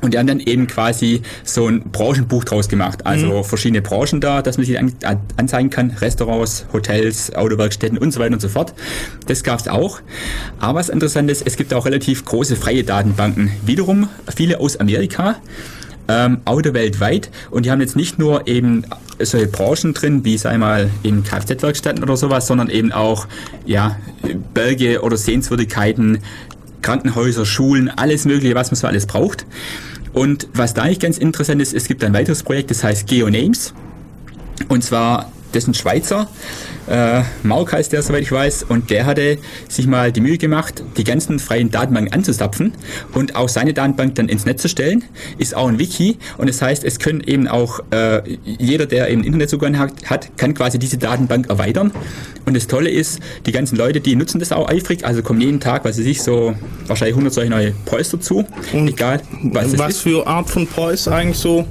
[0.01, 3.05] Und die haben dann eben quasi so ein Branchenbuch draus gemacht.
[3.05, 3.43] Also mhm.
[3.43, 4.93] verschiedene Branchen da, dass man sich an,
[5.37, 5.91] anzeigen kann.
[5.91, 8.73] Restaurants, Hotels, Autowerkstätten und so weiter und so fort.
[9.27, 9.99] Das gab es auch.
[10.59, 13.51] Aber was interessant ist, es gibt auch relativ große freie Datenbanken.
[13.65, 15.37] Wiederum viele aus Amerika
[16.07, 18.85] ähm, Auto weltweit und die haben jetzt nicht nur eben
[19.19, 23.27] solche Branchen drin, wie sei mal in Kfz-Werkstätten oder sowas, sondern eben auch
[23.65, 23.97] ja,
[24.53, 26.19] Berge oder Sehenswürdigkeiten,
[26.81, 29.45] Krankenhäuser, Schulen, alles mögliche, was man so alles braucht.
[30.13, 33.73] Und was da eigentlich ganz interessant ist, es gibt ein weiteres Projekt, das heißt GeoNames.
[34.67, 36.27] Und zwar das ist ein Schweizer,
[36.87, 40.83] äh, Mauk heißt der, soweit ich weiß, und der hatte sich mal die Mühe gemacht,
[40.95, 42.73] die ganzen freien Datenbanken anzustapfen
[43.13, 45.03] und auch seine Datenbank dann ins Netz zu stellen.
[45.37, 49.23] Ist auch ein Wiki und das heißt, es können eben auch äh, jeder, der eben
[49.23, 51.91] Internetzugang hat, hat, kann quasi diese Datenbank erweitern.
[52.45, 55.59] Und das Tolle ist, die ganzen Leute, die nutzen das auch eifrig, also kommen jeden
[55.59, 56.55] Tag, was weiß ich, so
[56.85, 58.45] wahrscheinlich 100 solche neue Poys dazu.
[58.71, 61.67] Und egal, was Was für Art von Poys eigentlich so?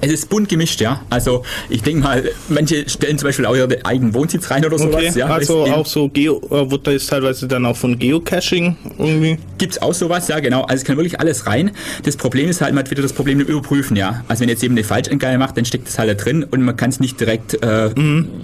[0.00, 1.02] Es ist bunt gemischt, ja.
[1.10, 4.96] Also ich denke mal, manche stellen zum Beispiel auch ihre eigenen Wohnsitz rein oder sowas.
[4.96, 5.26] Okay, ja.
[5.26, 9.38] also auch so Geo, äh, wird das teilweise dann auch von Geocaching irgendwie?
[9.58, 10.62] Gibt's auch sowas, ja genau.
[10.62, 11.70] Also es kann wirklich alles rein.
[12.04, 14.24] Das Problem ist halt, man hat wieder das Problem mit Überprüfen, ja.
[14.28, 16.76] Also wenn jetzt eben eine Falschangabe macht, dann steckt das halt da drin und man
[16.76, 17.90] kann es nicht direkt äh,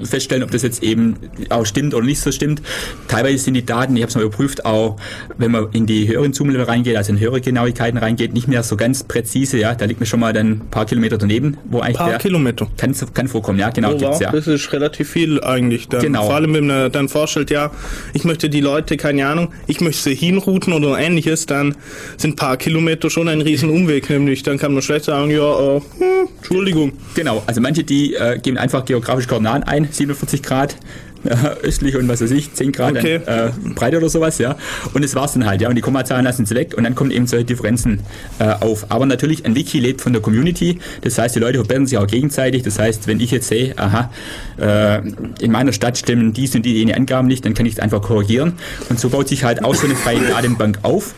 [0.05, 1.16] feststellen, ob das jetzt eben
[1.51, 2.62] auch stimmt oder nicht so stimmt.
[3.09, 4.97] Teilweise sind die Daten, ich habe es mal überprüft, auch
[5.39, 8.76] wenn man in die höheren Zoom-Level reingeht, also in höhere Genauigkeiten reingeht, nicht mehr so
[8.76, 9.74] ganz präzise, ja.
[9.74, 12.68] Da liegt mir schon mal dann ein paar Kilometer daneben, wo eigentlich Paar der Kilometer.
[12.76, 14.32] kann, kann vorkommen, ja, genau, Oh, gibt's wow, ja.
[14.32, 15.89] Das ist relativ viel eigentlich.
[15.89, 16.01] Dann.
[16.01, 16.27] Genau.
[16.27, 17.71] Vor allem, wenn man dann vorstellt, ja,
[18.12, 21.77] ich möchte die Leute, keine Ahnung, ich möchte sie hinrouten oder ähnliches, dann
[22.17, 25.81] sind ein paar Kilometer schon ein riesen Umweg, nämlich dann kann man schlecht sagen, ja,
[25.99, 26.93] hm, Entschuldigung.
[27.14, 30.77] Genau, also manche, die äh, geben einfach geografische Koordinaten ein, 47 Grad
[31.25, 33.21] äh, östlich und was weiß ich, 10 Grad Okay.
[33.27, 34.57] äh, Breite oder sowas, ja.
[34.95, 35.69] Und das war's dann halt, ja.
[35.69, 38.01] Und die Kommazahlen lassen sie weg und dann kommen eben solche Differenzen
[38.39, 38.87] äh, auf.
[38.91, 40.79] Aber natürlich, ein Wiki lebt von der Community.
[41.03, 42.62] Das heißt, die Leute verbessern sich auch gegenseitig.
[42.62, 44.11] Das heißt, wenn ich jetzt sehe, aha,
[44.59, 45.01] äh,
[45.41, 48.03] in meiner Stadt stimmen dies und die, die Angaben nicht, dann kann ich es einfach
[48.03, 48.55] korrigieren.
[48.89, 51.14] Und so baut sich halt auch so eine freie Datenbank auf.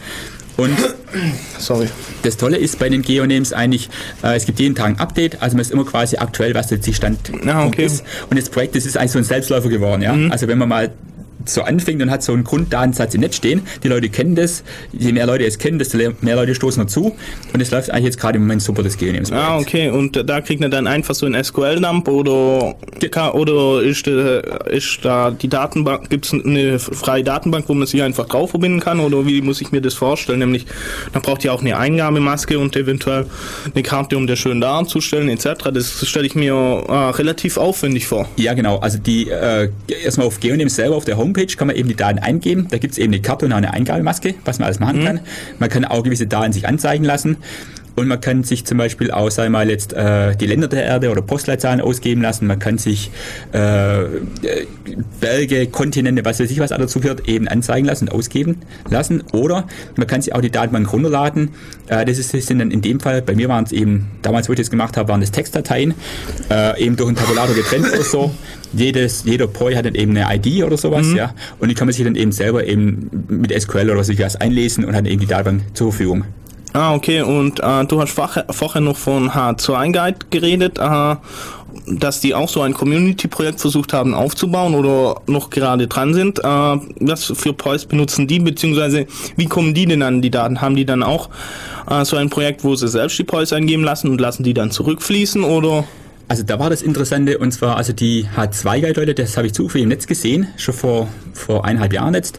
[0.58, 0.76] Und
[1.58, 1.88] Sorry.
[2.22, 3.88] das Tolle ist bei den Geonames eigentlich,
[4.24, 6.86] äh, es gibt jeden Tag ein Update, also man ist immer quasi aktuell, was jetzt
[6.86, 7.86] die Stand Ah, okay.
[7.86, 8.02] ist.
[8.28, 10.14] Und das Projekt, das ist eigentlich so ein Selbstläufer geworden, ja.
[10.30, 10.90] Also wenn man mal
[11.44, 14.62] so anfängt und hat so einen Grunddatensatz im Netz stehen, die Leute kennen das,
[14.92, 17.16] je mehr Leute es kennen, desto mehr Leute stoßen dazu
[17.52, 19.32] und es läuft eigentlich jetzt gerade im Moment super, das Geonames.
[19.32, 19.90] Ah, okay.
[19.90, 22.74] Und da kriegt man dann einfach so einen SQL-Dump oder,
[23.34, 28.02] oder ist, äh, ist da die Datenbank, gibt es eine freie Datenbank, wo man sich
[28.02, 30.40] einfach drauf verbinden kann oder wie muss ich mir das vorstellen?
[30.40, 30.66] Nämlich,
[31.12, 33.26] dann braucht ihr auch eine Eingabemaske und eventuell
[33.72, 35.70] eine Karte, um das schön darzustellen etc.
[35.72, 38.28] Das stelle ich mir äh, relativ aufwendig vor.
[38.36, 38.78] Ja, genau.
[38.78, 39.70] Also die äh,
[40.04, 42.68] erstmal auf Geonames selber auf der Homepage kann man eben die Daten eingeben.
[42.70, 45.20] Da gibt es eben eine Karte und eine Eingabemaske, was man alles machen kann.
[45.58, 47.36] Man kann auch gewisse Daten sich anzeigen lassen.
[47.98, 51.10] Und man kann sich zum Beispiel auch, wir mal, jetzt äh, die Länder der Erde
[51.10, 52.46] oder Postleitzahlen ausgeben lassen.
[52.46, 53.10] Man kann sich
[53.50, 54.04] äh,
[55.18, 59.24] Berge, Kontinente, was weiß ich, was da dazu gehört, eben anzeigen lassen und ausgeben lassen.
[59.32, 61.50] Oder man kann sich auch die Datenbank runterladen.
[61.88, 64.48] Äh, das, ist, das sind dann in dem Fall, bei mir waren es eben, damals,
[64.48, 65.94] wo ich das gemacht habe, waren das Textdateien,
[66.52, 68.32] äh, eben durch einen Tabulator getrennt oder so.
[68.74, 71.34] Jedes, jeder Poi hat dann eben eine ID oder sowas, ja.
[71.58, 74.84] Und die kann man sich dann eben selber eben mit SQL oder so was einlesen
[74.84, 76.24] und hat eben die Datenbank zur Verfügung.
[76.72, 77.22] Ah, okay.
[77.22, 81.16] Und äh, du hast vorher, noch von H2 Guide geredet, äh,
[81.86, 86.38] dass die auch so ein Community-Projekt versucht haben aufzubauen oder noch gerade dran sind.
[86.38, 89.06] Äh, was für Poys benutzen die, beziehungsweise
[89.36, 90.60] wie kommen die denn an die Daten?
[90.60, 91.30] Haben die dann auch
[91.90, 94.70] äh, so ein Projekt, wo sie selbst die Poys eingeben lassen und lassen die dann
[94.70, 95.84] zurückfließen oder?
[96.30, 99.88] Also da war das Interessante und zwar also die H2-Guide-Leute, das habe ich zufällig im
[99.88, 102.38] Netz gesehen, schon vor, vor eineinhalb Jahren jetzt.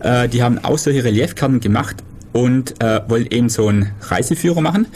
[0.00, 1.96] Äh, die haben auch solche Reliefkarten gemacht
[2.32, 4.86] und äh, wollten eben so einen Reiseführer machen.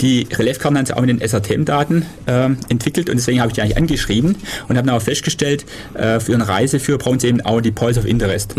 [0.00, 3.62] Die Reliefkarten haben sie auch mit den SATM-Daten äh, entwickelt und deswegen habe ich die
[3.62, 4.36] eigentlich angeschrieben
[4.68, 7.98] und habe dann auch festgestellt, äh, für einen Reiseführer brauchen sie eben auch die Points
[7.98, 8.56] of Interest.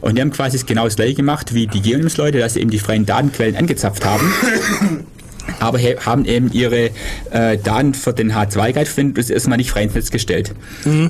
[0.00, 2.78] Und die haben quasi genau das gleiche gemacht wie die Geonims-Leute, dass sie eben die
[2.78, 4.32] freien Datenquellen angezapft haben
[5.60, 6.90] aber haben eben ihre
[7.30, 10.52] äh, Daten für den H2-Guide verwendet, das erstmal nicht frei ins Netz gestellt.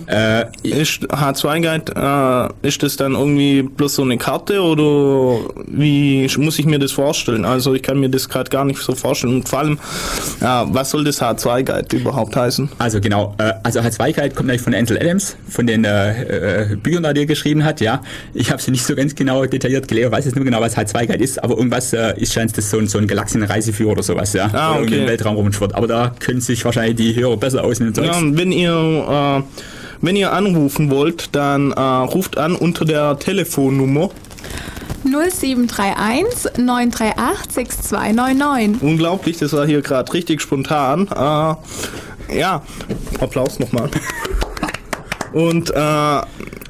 [0.06, 6.28] Äh, Ist H2 Guide, äh, ist das dann irgendwie bloß so eine Karte oder wie
[6.38, 7.44] muss ich mir das vorstellen?
[7.44, 9.36] Also ich kann mir das gerade gar nicht so vorstellen.
[9.36, 9.78] Und vor allem,
[10.40, 12.68] ja, was soll das H2 Guide überhaupt heißen?
[12.78, 17.02] also genau, äh, also H2-Guide kommt eigentlich von Ansel Adams, von den äh, äh, Büchern,
[17.14, 18.00] die er geschrieben hat, ja.
[18.34, 21.22] Ich habe sie nicht so ganz genau detailliert gelesen, weiß jetzt nur genau, was H2-Guide
[21.22, 24.50] ist, aber irgendwas äh, ist scheint das so, ein- so ein Galaxienreiseführer oder sowas, ja.
[24.52, 25.02] Ah, Oder irgendwie okay.
[25.02, 25.74] im Weltraum rumschwirrt.
[25.74, 28.72] Aber da können sich wahrscheinlich die Hörer besser aus mit dem Ja, und wenn ihr,
[28.72, 29.42] äh,
[30.00, 34.10] wenn ihr anrufen wollt, dann äh, ruft an unter der Telefonnummer.
[35.04, 38.82] 0731 938 6299.
[38.82, 41.08] Unglaublich, das war hier gerade richtig spontan.
[41.08, 42.62] Äh, ja,
[43.20, 43.88] Applaus nochmal.
[45.32, 46.20] Und, äh,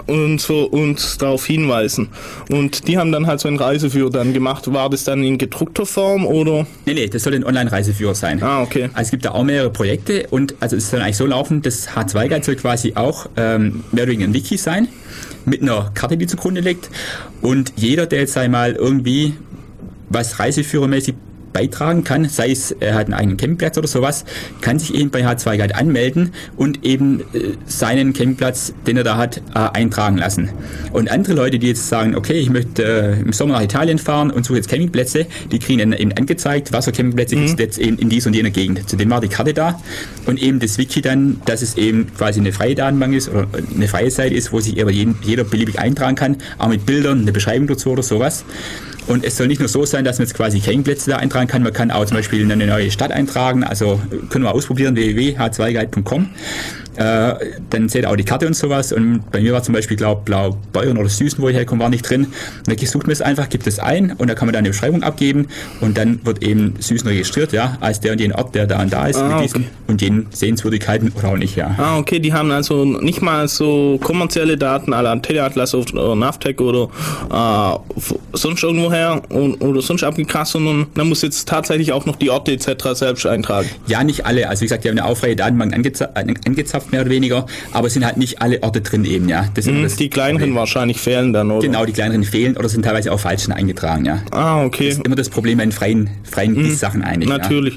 [0.07, 2.09] und so uns darauf hinweisen.
[2.51, 4.73] Und die haben dann halt so einen Reiseführer dann gemacht.
[4.73, 6.67] War das dann in gedruckter Form oder?
[6.85, 8.43] Nee, nee, das soll ein Online-Reiseführer sein.
[8.43, 8.91] Ah, okay.
[8.95, 11.89] Also es gibt da auch mehrere Projekte und also es soll eigentlich so laufen, das
[11.91, 14.89] H2-Guide soll quasi auch ähm, mehr oder weniger ein Wiki sein,
[15.45, 16.91] mit einer Karte, die zugrunde liegt.
[17.43, 19.35] Und jeder, der jetzt einmal irgendwie
[20.09, 21.15] was reiseführermäßig
[21.57, 24.27] beitragen kann, sei es er hat einen eigenen Campingplatz oder sowas,
[24.61, 29.17] kann sich eben bei H2 Guide anmelden und eben äh, seinen Campingplatz, den er da
[29.17, 30.51] hat, äh, eintragen lassen.
[30.93, 34.31] Und andere Leute, die jetzt sagen, okay, ich möchte äh, im Sommer nach Italien fahren
[34.31, 37.79] und suche jetzt Campingplätze, die kriegen dann eben angezeigt, was für Campingplätze gibt es jetzt
[37.79, 38.87] eben in dieser und jener Gegend.
[38.87, 39.81] Zudem war die Karte da
[40.27, 43.89] und eben das Wiki dann, dass es eben quasi eine freie Datenbank ist oder eine
[43.89, 47.33] freie Seite ist, wo sich aber jeden, jeder beliebig eintragen kann, auch mit Bildern, eine
[47.33, 48.45] Beschreibung dazu oder sowas.
[49.07, 51.63] Und es soll nicht nur so sein, dass man jetzt quasi Campingplätze da eintragen kann,
[51.63, 54.01] man kann auch zum Beispiel eine neue Stadt eintragen, also
[54.31, 56.31] können wir ausprobieren, www.h2guide.com.
[56.97, 57.35] Äh,
[57.71, 58.93] dann seht ihr auch die Karte und sowas.
[58.93, 61.91] Und bei mir war zum Beispiel, glaube Blau Bayern oder Süßen, wo ich herkomme, war
[61.91, 62.25] nicht drin.
[62.25, 64.71] Und dann sucht man es einfach, gibt es ein und da kann man dann eine
[64.71, 65.49] Beschreibung abgeben
[65.81, 68.93] und dann wird eben Süßen registriert, ja, als der und den Ort, der da und
[68.93, 69.71] da ist, Ah, mit diesen okay.
[69.89, 71.75] und den Sehenswürdigkeiten oder auch nicht, ja.
[71.79, 76.61] Ah, okay, die haben also nicht mal so kommerzielle Daten à la Teleatlas oder Navtec
[76.61, 76.89] oder
[77.31, 78.01] äh,
[78.33, 82.53] sonst irgendwoher und, oder sonst abgegrast, sondern man muss jetzt tatsächlich auch noch die Orte
[82.53, 82.69] etc.
[82.93, 83.69] selbst eintragen.
[83.87, 84.49] Ja, nicht alle.
[84.49, 86.11] Also wie gesagt, die haben eine aufreie Datenbank angeza
[86.87, 89.47] an- angezapft, mehr oder weniger, aber es sind halt nicht alle Orte drin eben, ja.
[89.55, 91.67] Das ist immer das Die kleineren wahrscheinlich fehlen dann, oder?
[91.67, 94.23] Genau, die kleineren fehlen oder sind teilweise auch falsch eingetragen, ja.
[94.31, 94.97] Ah, okay.
[95.05, 97.29] Immer das Problem bei den freien, freien GIS-Sachen eigentlich.
[97.29, 97.75] Natürlich.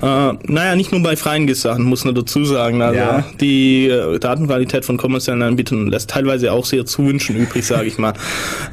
[0.00, 2.82] Äh, naja, nicht nur bei freien GIS-Sachen, muss man dazu sagen.
[2.82, 3.24] Also Ja.
[3.40, 7.98] die äh, Datenqualität von kommerziellen Anbietern lässt teilweise auch sehr zu wünschen übrig, sage ich
[7.98, 8.12] mal.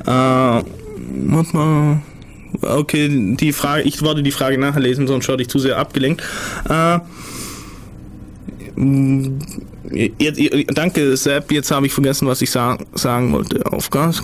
[0.06, 2.02] Äh, warte mal.
[2.62, 6.22] Okay, die Frage, ich wollte die Frage nachlesen, sonst werde ich zu sehr abgelenkt.
[6.70, 7.00] Äh,
[9.92, 10.40] jetzt,
[10.74, 11.52] danke, Sepp.
[11.52, 13.66] Jetzt habe ich vergessen, was ich sa sagen wollte.
[13.66, 14.22] Auf Gas.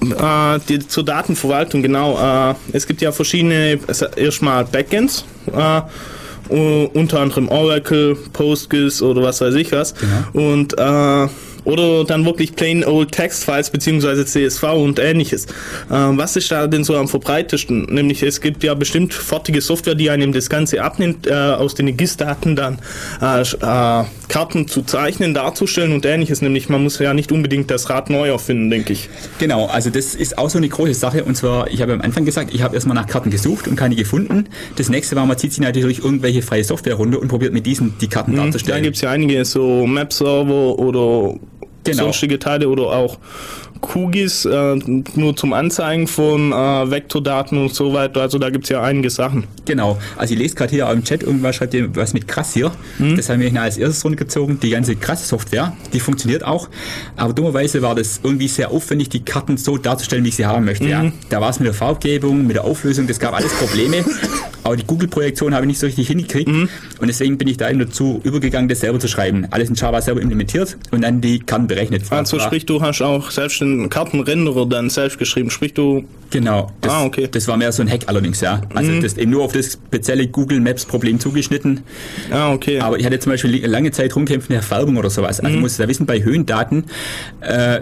[0.00, 2.18] Äh, die, zur Datenverwaltung, genau.
[2.50, 5.24] Äh, es gibt ja verschiedene, es- erstmal Backends,
[5.56, 5.80] äh,
[6.92, 9.94] unter anderem Oracle, PostGIS oder was weiß ich was.
[10.32, 11.28] Und äh,
[11.64, 15.46] oder dann wirklich plain old Textfiles beziehungsweise CSV und ähnliches.
[15.46, 15.50] Äh,
[15.90, 17.86] was ist da denn so am verbreitetsten?
[17.86, 21.96] Nämlich es gibt ja bestimmt fertige Software, die einem das Ganze abnimmt, äh, aus den
[21.96, 22.78] GIS-Daten dann
[23.20, 26.42] äh, äh, Karten zu zeichnen, darzustellen und ähnliches.
[26.42, 29.08] Nämlich man muss ja nicht unbedingt das Rad neu erfinden, denke ich.
[29.38, 31.24] Genau, also das ist auch so eine große Sache.
[31.24, 33.94] Und zwar, ich habe am Anfang gesagt, ich habe erstmal nach Karten gesucht und keine
[33.94, 34.48] gefunden.
[34.76, 37.98] Das nächste war, man zieht sich natürlich irgendwelche freie Software runter und probiert mit diesen
[38.00, 38.82] die Karten Da darzustellen.
[38.82, 41.34] gibt es ja einige so Map-Server oder
[41.84, 42.04] Genau.
[42.04, 43.18] sonstige Teile oder auch
[43.82, 44.76] QGIS, äh,
[45.14, 48.22] nur zum Anzeigen von äh, Vektordaten und so weiter.
[48.22, 49.44] Also da gibt es ja einige Sachen.
[49.66, 52.72] Genau, also ich lese gerade hier im Chat irgendwas, schreibt ihr was mit krass hier.
[52.98, 53.16] Mhm.
[53.16, 54.60] Das haben wir als erstes runtergezogen.
[54.60, 56.68] Die ganze krasse Software, die funktioniert auch.
[57.16, 60.64] Aber dummerweise war das irgendwie sehr aufwendig, die Karten so darzustellen, wie ich sie haben
[60.64, 60.88] möchte.
[60.88, 61.02] Ja.
[61.02, 61.12] Mhm.
[61.28, 64.04] Da war es mit der Farbgebung, mit der Auflösung, das gab alles Probleme.
[64.64, 66.48] Aber die Google-Projektion habe ich nicht so richtig hingekriegt.
[66.48, 66.68] Mhm.
[67.00, 69.46] Und deswegen bin ich da eben dazu übergegangen, das selber zu schreiben.
[69.50, 72.04] Alles in Java selber implementiert und dann die Karten berechnet.
[72.10, 75.50] Also sprich, du hast auch selbst den Kartenrenderer dann selbst geschrieben.
[75.50, 76.70] Sprich, du Genau.
[76.80, 77.26] Das, Ah, okay.
[77.26, 77.30] Mhm.
[77.32, 78.62] das war mehr so ein Hack allerdings, ja.
[78.74, 81.80] Also das eben nur auf das spezielle Google Maps Problem zugeschnitten.
[82.30, 82.80] Ah, okay.
[82.80, 85.40] Aber ich hatte zum Beispiel lange Zeit rumkämpfen mit der Färbung oder sowas.
[85.40, 85.60] Also Mhm.
[85.62, 86.84] muss da wissen, bei Höhendaten,
[87.42, 87.80] äh,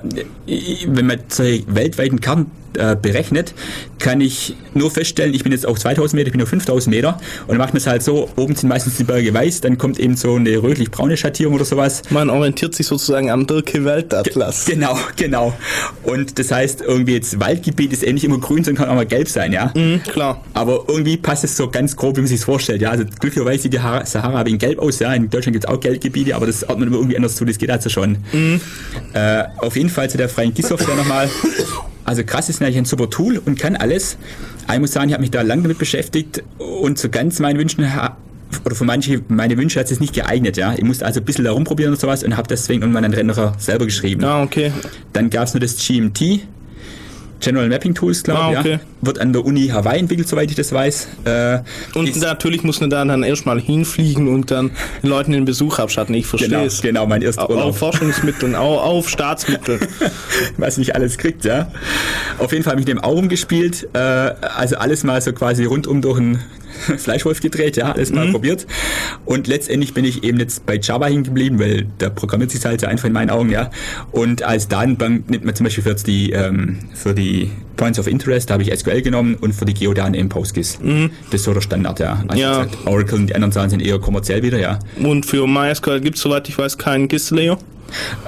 [0.87, 2.47] wenn man solche weltweiten Karten
[2.77, 3.55] äh, berechnet,
[3.99, 7.19] kann ich nur feststellen, ich bin jetzt auf 2000 Meter, ich bin auf 5000 Meter
[7.43, 9.99] und dann macht man es halt so, oben sind meistens die Berge weiß, dann kommt
[9.99, 12.03] eben so eine rötlich-braune Schattierung oder sowas.
[12.11, 14.65] Man orientiert sich sozusagen am Dirke Weltatlas.
[14.67, 15.53] Genau, genau.
[16.03, 19.07] Und das heißt, irgendwie jetzt Waldgebiet ist eh nicht immer grün, sondern kann auch mal
[19.07, 19.73] gelb sein, ja.
[19.75, 20.43] Mhm, klar.
[20.55, 22.81] Aber irgendwie passt es so ganz grob, wie man sich vorstellt.
[22.83, 24.99] Ja, also glücklicherweise sieht die Har- Sahara wegen gelb aus.
[24.99, 27.45] Ja, in Deutschland gibt es auch Geldgebiete, aber das ordnet man irgendwie anders zu.
[27.45, 28.19] Das geht also schon.
[29.13, 31.29] Äh, auf jeden Fall zu der freien GIS-Software nochmal.
[32.05, 34.17] Also krass ist natürlich ein super Tool und kann alles.
[34.73, 37.85] Ich muss sagen, ich habe mich da lange damit beschäftigt und so ganz meinen Wünschen
[38.65, 40.75] oder für manche meine Wünsche hat es nicht geeignet, ja.
[40.75, 43.55] Ich musste also ein bisschen da rumprobieren und sowas und habe deswegen irgendwann einen Renderer
[43.59, 44.25] selber geschrieben.
[44.25, 44.73] Ah, okay.
[45.13, 46.41] Dann gab es nur das GMT,
[47.41, 48.59] General Mapping Tools, glaube Ah, ich.
[48.59, 48.73] okay.
[48.73, 48.81] Ja.
[49.03, 51.09] Wird an der Uni Hawaii entwickelt, soweit ich das weiß.
[51.25, 51.59] Äh,
[51.95, 54.71] Und natürlich muss man da dann erstmal hinfliegen und dann
[55.03, 56.15] den Leuten den Besuch abschatten.
[56.15, 56.83] Ich verstehe genau, es.
[56.83, 57.65] genau, mein erster Au- Urlaub.
[57.71, 59.81] Auf Forschungsmitteln, au- auf Staatsmitteln.
[60.59, 61.71] was nicht alles kriegt, ja.
[62.39, 65.65] Auf jeden Fall habe ich mit dem auch rumgespielt, äh, also alles mal so quasi
[65.65, 66.41] rundum durch einen
[66.99, 68.67] Fleischwolf gedreht, ja, alles mal probiert.
[69.25, 72.87] Und letztendlich bin ich eben jetzt bei Java hingeblieben, weil da programmiert sich halt so
[72.87, 73.71] einfach in meinen Augen, ja.
[74.13, 78.51] Und als Datenbank nimmt man zum Beispiel für die, ähm, für die Points of Interest,
[78.51, 80.79] da habe ich SQL genommen und für die Geodaten eben PostGIS.
[81.31, 82.23] Das ist so der Standard, ja.
[82.29, 82.63] Also Ja.
[82.65, 84.79] gesagt, Oracle und die anderen Zahlen sind eher kommerziell wieder, ja.
[85.03, 87.59] Und für MySQL gibt es, soweit ich weiß, keinen GIS-Layer.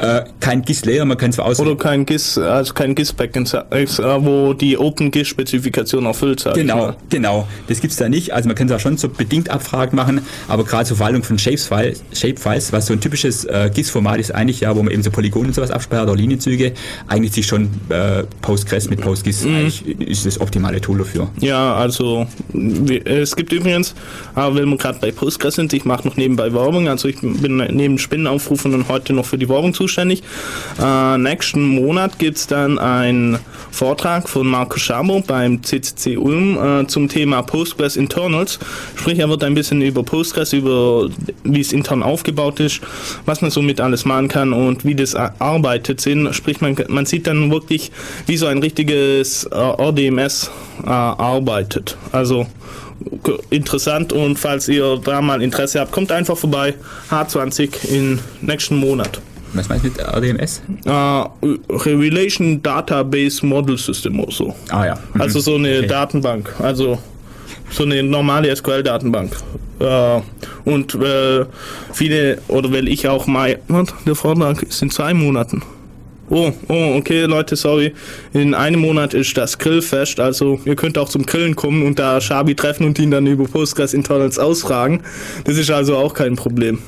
[0.01, 1.61] Äh, kein GIS-Layer, man kann zwar aus...
[1.61, 3.87] Oder kein GIS, also kein GIS-Backend, äh,
[4.19, 7.49] wo die OpenGIS-Spezifikation erfüllt, ich Genau, genau.
[7.69, 8.33] Das gibt's da nicht.
[8.33, 12.03] Also man kann zwar schon so bedingt Abfragen machen, aber gerade zur Verwaltung von Shapes-Files,
[12.13, 15.49] Shapefiles, was so ein typisches äh, GIS-Format ist eigentlich, ja, wo man eben so Polygone
[15.49, 16.73] und sowas abspeichert oder Linienzüge,
[17.09, 19.45] eignet sich schon äh, Postgres mit PostGIS.
[19.45, 21.31] Eigentlich ist das optimale Tool dafür.
[21.41, 22.27] Ja, also
[23.05, 23.95] es gibt übrigens,
[24.35, 27.57] aber wenn wir gerade bei Postgres sind, ich mache noch nebenbei Werbung, also ich bin
[27.57, 30.23] neben Spinnenaufrufen und heute noch für die Werbung zuständig.
[30.81, 33.39] Äh, nächsten Monat gibt's dann einen
[33.71, 38.59] Vortrag von Marco Schabo beim CCC Ulm äh, zum Thema Postgres Internals.
[38.97, 41.09] Sprich, er wird ein bisschen über Postgres, über
[41.45, 42.81] wie es intern aufgebaut ist,
[43.25, 46.07] was man so mit alles machen kann und wie das arbeitet.
[46.33, 47.93] Sprich, man, man sieht dann wirklich,
[48.27, 50.51] wie so ein richtiges äh, RDMS
[50.85, 51.97] äh, arbeitet.
[52.13, 52.47] Also
[53.51, 56.75] interessant und falls ihr da mal Interesse habt, kommt einfach vorbei.
[57.11, 59.21] H20 in nächsten Monat.
[59.55, 60.63] Was meinst du mit RDMS?
[60.85, 60.91] Äh,
[61.71, 64.55] Relation Database Model System oder so.
[64.71, 64.99] Ah ja.
[65.15, 65.21] Mhm.
[65.21, 65.87] Also so eine Okay.
[65.87, 66.99] Datenbank, also
[67.71, 69.37] so eine normale SQL-Datenbank.
[69.79, 70.21] Äh,
[70.65, 71.45] und äh,
[71.93, 73.59] viele, oder weil ich auch mal,
[74.07, 75.63] der Vortrag ist in zwei Monaten.
[76.31, 77.93] Oh, oh, okay, Leute, sorry.
[78.33, 82.23] In einem Monat ist das Grillfest, also ihr könnt auch zum Grillen kommen und da
[82.23, 85.03] Schabi treffen und ihn dann über Postgres Internals ausfragen.
[85.45, 86.79] Das ist also auch kein Problem.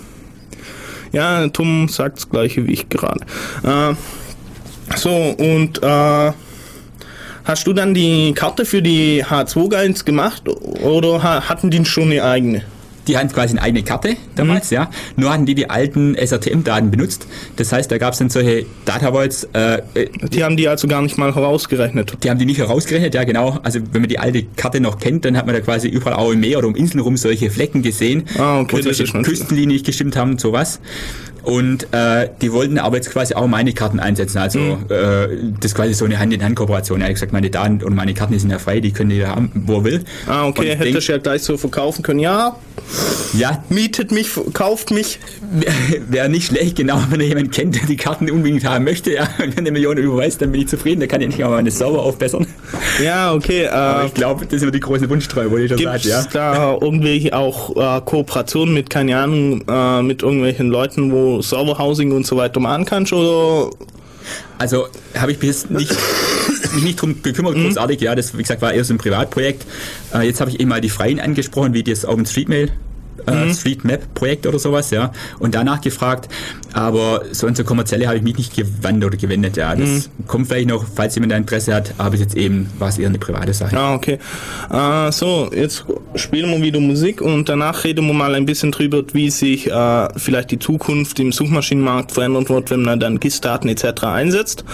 [1.15, 3.21] Ja, Tom sagt das gleiche wie ich gerade.
[3.63, 3.95] Äh,
[4.97, 6.33] so, und äh,
[7.45, 12.25] hast du dann die Karte für die H2-Guides gemacht oder ha hatten die schon eine
[12.25, 12.63] eigene?
[13.07, 14.91] Die hatten quasi eine eigene Karte damals, ja.
[15.17, 17.27] Nur hatten die die alten SRTM-Daten benutzt.
[17.57, 20.89] Das heißt, da gab es dann solche Data Voids, äh, äh, Die haben die also
[20.89, 22.17] gar nicht mal herausgerechnet.
[22.25, 23.59] die haben die nicht herausgerechnet, ja genau.
[23.63, 26.31] Also wenn man die alte Karte noch kennt, dann hat man da quasi überall auch
[26.33, 29.87] im Meer oder um Inseln rum solche Flecken gesehen, Ah, okay, wo solche Küstenlinien nicht
[29.87, 30.81] gestimmt haben und sowas.
[31.45, 34.39] Und äh, die wollten aber jetzt quasi auch meine Karten einsetzen.
[34.39, 34.87] Also Mhm.
[34.89, 35.29] äh,
[35.61, 37.01] das ist quasi so eine Hand-in-Hand-Kooperation.
[37.01, 39.29] Er hat gesagt, meine Daten und meine Karten die sind ja frei, die können jeder
[39.29, 40.05] haben, wo er will.
[40.27, 42.21] Ah, okay, ich hättest du ja gleich so verkaufen können.
[42.21, 42.57] Ja,
[43.37, 45.19] Ja, mietet mich, kauft mich.
[46.09, 49.23] wäre nicht schlecht, genau, wenn er jemanden kennt, der die Karten unbedingt haben möchte, ja,
[49.43, 51.51] und wenn er eine Million überweist, dann bin ich zufrieden, dann kann ich nicht auch
[51.51, 52.47] meine Server aufbessern.
[53.05, 53.69] Ja, okay.
[53.69, 56.25] Aber Äh, ich glaube, das ist immer die große Wunschtreue, wo Gibt sagt, es ja.
[56.33, 62.27] da irgendwelche auch äh, Kooperationen mit, keine Ahnung, äh, mit irgendwelchen Leuten, wo Serverhousing und
[62.27, 63.13] so weiter machen kannst?
[63.13, 63.71] Oder
[64.59, 65.95] Also habe ich bis jetzt nicht,
[66.75, 69.67] mich nicht drum gekümmert, großartig, ja, das wie gesagt war eher so ein Privatprojekt.
[70.15, 72.71] Äh, jetzt habe ich eben mal die Freien angesprochen, wie das OpenStreetMail.
[73.27, 76.29] Äh, Streetmap-Projekt oder sowas, ja, und danach gefragt,
[76.73, 79.75] aber so und so kommerzielle habe ich mich nicht gewandt oder gewendet, ja.
[79.75, 83.09] Das kommt vielleicht noch, falls jemand da Interesse hat, aber jetzt eben war es eher
[83.09, 83.77] eine private Sache.
[83.79, 84.19] Ah, okay.
[84.71, 89.03] Äh, so, jetzt spielen wir wieder Musik und danach reden wir mal ein bisschen drüber,
[89.13, 94.05] wie sich äh, vielleicht die Zukunft im Suchmaschinenmarkt verändern wird, wenn man dann GIS-Daten etc.
[94.05, 94.65] einsetzt.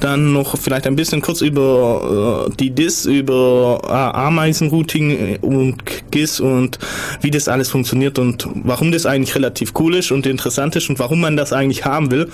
[0.00, 6.40] Dann noch vielleicht ein bisschen kurz über äh, die DIS, über äh, Ameisenrouting und GIS
[6.40, 6.78] und
[7.20, 10.98] wie das alles funktioniert und warum das eigentlich relativ cool ist und interessant ist und
[10.98, 12.28] warum man das eigentlich haben will.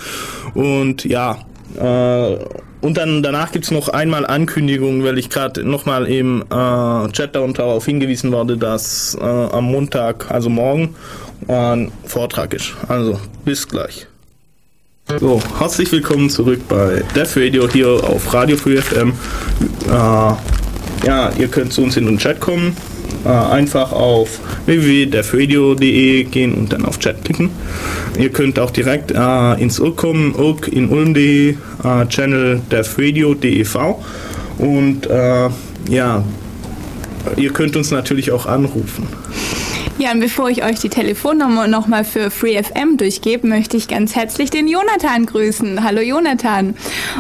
[0.55, 1.39] Und ja,
[1.79, 2.37] äh,
[2.81, 7.87] und dann danach gibt's noch einmal Ankündigungen, weil ich gerade nochmal im äh, Chat darauf
[7.87, 10.95] hingewiesen wurde, dass äh, am Montag, also morgen,
[11.49, 12.75] ein Vortrag ist.
[12.89, 14.07] Also bis gleich.
[15.21, 19.13] So, herzlich willkommen zurück bei Dev Radio hier auf Radio Free FM.
[19.87, 19.93] Äh,
[21.07, 22.75] ja, ihr könnt zu uns in den Chat kommen.
[23.25, 27.51] Äh, einfach auf www.devradio.de gehen und dann auf Chat klicken.
[28.19, 33.79] Ihr könnt auch direkt äh, ins Urk kommen, Urk in Ulm.de, äh, Channel devradio.dev
[34.59, 35.09] und
[35.89, 36.25] ja,
[37.37, 39.07] ihr könnt uns natürlich auch anrufen.
[39.99, 44.51] Ja, und bevor ich euch die Telefonnummer nochmal für FreeFM durchgebe, möchte ich ganz herzlich
[44.51, 45.85] den Jonathan grüßen.
[45.85, 46.75] Hallo Jonathan.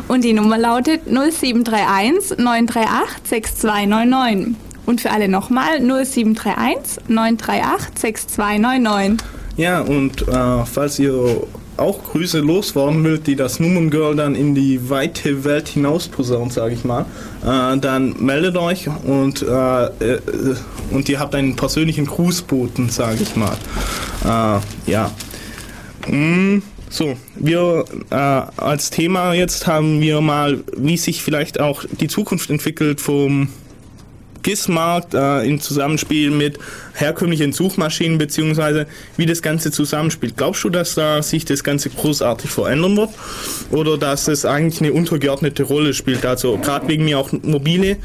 [0.09, 4.63] Und die Nummer lautet 0731 938 6299.
[4.87, 9.26] Und für alle nochmal 0731 938 6299.
[9.57, 14.91] Ja, und äh, falls ihr auch Grüße loswerden wollt, die das Nummern-Girl dann in die
[14.91, 17.07] weite Welt hinaus posaunt, sage ich mal,
[17.43, 20.20] äh, dann meldet euch und, äh, äh,
[20.91, 23.57] und ihr habt einen persönlichen Grußboten, sage ich mal.
[24.24, 25.11] Äh, ja.
[26.09, 32.09] Mm, so, wir äh, als Thema jetzt haben wir mal, wie sich vielleicht auch die
[32.09, 33.49] Zukunft entwickelt vom
[34.45, 36.59] GIS-Markt äh, im Zusammenspiel mit
[36.95, 38.86] herkömmlichen Suchmaschinen beziehungsweise
[39.16, 40.36] wie das Ganze zusammenspielt.
[40.36, 43.11] Glaubst du, dass da sich das Ganze großartig verändern wird
[43.72, 46.24] oder dass es eigentlich eine untergeordnete Rolle spielt?
[46.24, 47.97] Also gerade wegen mir auch mobile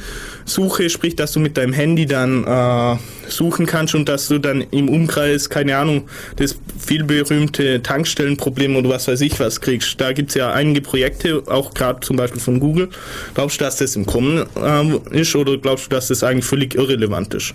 [0.46, 2.98] Suche, sprich, dass du mit deinem Handy dann äh,
[3.32, 9.08] suchen kannst und dass du dann im Umkreis, keine Ahnung, das vielberühmte Tankstellenproblem oder was
[9.08, 10.02] weiß ich was kriegst.
[10.02, 12.90] Da gibt's ja einige Projekte, auch gerade zum Beispiel von Google.
[13.36, 16.76] Glaubst du, dass das im Kommen äh, ist oder glaubst du, dass das eigentlich völlig
[16.76, 17.54] irrelevant ist?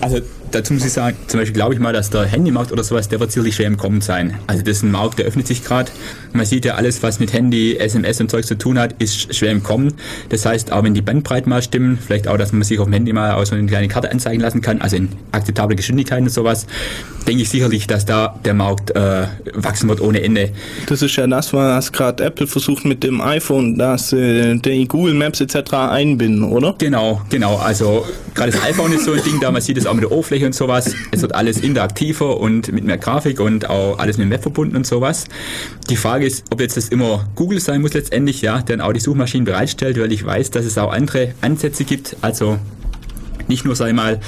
[0.00, 0.20] Also
[0.50, 3.20] dazu muss ich sagen, zum Beispiel glaube ich mal, dass der Handymarkt oder sowas, der
[3.20, 4.34] wird sicherlich schwer im Kommen sein.
[4.46, 5.90] Also das ist ein Markt, der öffnet sich gerade.
[6.32, 9.50] Man sieht ja, alles, was mit Handy, SMS und Zeug zu tun hat, ist schwer
[9.50, 9.94] im Kommen.
[10.28, 12.92] Das heißt, auch wenn die Bandbreiten mal stimmen, vielleicht auch, dass man sich auf dem
[12.92, 16.30] Handy mal aus so eine kleine Karte anzeigen lassen kann, also in akzeptable Geschwindigkeiten und
[16.30, 16.66] sowas,
[17.26, 20.50] denke ich sicherlich, dass da der Markt äh, wachsen wird ohne Ende.
[20.86, 25.14] Das ist ja das, was gerade Apple versucht mit dem iPhone, dass äh, die Google
[25.14, 25.72] Maps etc.
[25.72, 26.74] einbinden, oder?
[26.78, 27.56] Genau, genau.
[27.56, 30.12] Also gerade das iPhone ist so ein Ding, da man sieht es auch mit der
[30.12, 30.94] Oberfläche und sowas.
[31.10, 34.76] Es wird alles interaktiver und mit mehr Grafik und auch alles mit dem Web verbunden
[34.76, 35.26] und sowas.
[35.90, 39.00] Die Frage ist, ob jetzt das immer Google sein muss letztendlich, ja, der auch die
[39.00, 42.16] Suchmaschinen bereitstellt, weil ich weiß, dass es auch andere Ansätze gibt.
[42.20, 42.58] Also
[43.48, 44.20] nicht nur, ich mal,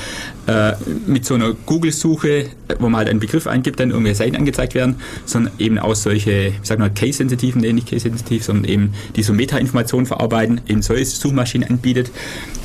[0.47, 0.73] äh,
[1.07, 2.47] mit so einer Google-Suche,
[2.79, 6.49] wo man halt einen Begriff eingibt, dann irgendwelche Seiten angezeigt werden, sondern eben auch solche,
[6.49, 11.05] ich sag mal, case-sensitiven, nee, nicht case-sensitiv, sondern eben die so Meta-Informationen verarbeiten, eben solche
[11.05, 12.11] Suchmaschinen anbietet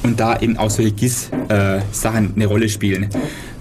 [0.03, 3.09] und da eben auch solche GIS-Sachen eine Rolle spielen.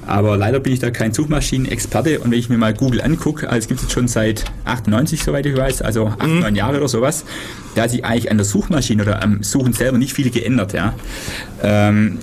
[0.06, 3.58] Aber leider bin ich da kein Suchmaschinenexperte und wenn ich mir mal Google angucke, also
[3.58, 6.40] es gibt es schon seit 98, soweit ich weiß, also 8, mhm.
[6.40, 7.24] 9 Jahre oder sowas,
[7.74, 10.72] da hat sich eigentlich an der Suchmaschine oder am Suchen selber nicht viel geändert.
[10.72, 10.94] Ja.
[11.62, 12.18] Ähm,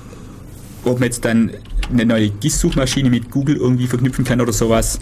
[0.85, 1.51] ob man jetzt dann
[1.91, 4.99] eine neue GIS-Suchmaschine mit Google irgendwie verknüpfen kann oder sowas,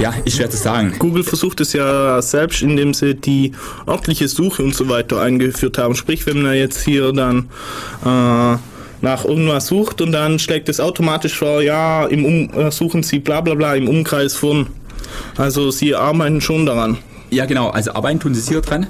[0.00, 0.94] ja, ist schwer zu sagen.
[0.98, 3.52] Google versucht es ja selbst, indem sie die
[3.86, 5.94] örtliche Suche und so weiter eingeführt haben.
[5.94, 7.48] Sprich, wenn man jetzt hier dann
[8.04, 8.56] äh,
[9.00, 13.18] nach irgendwas sucht und dann schlägt es automatisch vor, ja, im um äh, suchen Sie
[13.18, 14.66] bla bla bla im Umkreis von.
[15.36, 16.98] Also sie arbeiten schon daran.
[17.30, 18.86] Ja, genau, also arbeiten tun sie sicher dran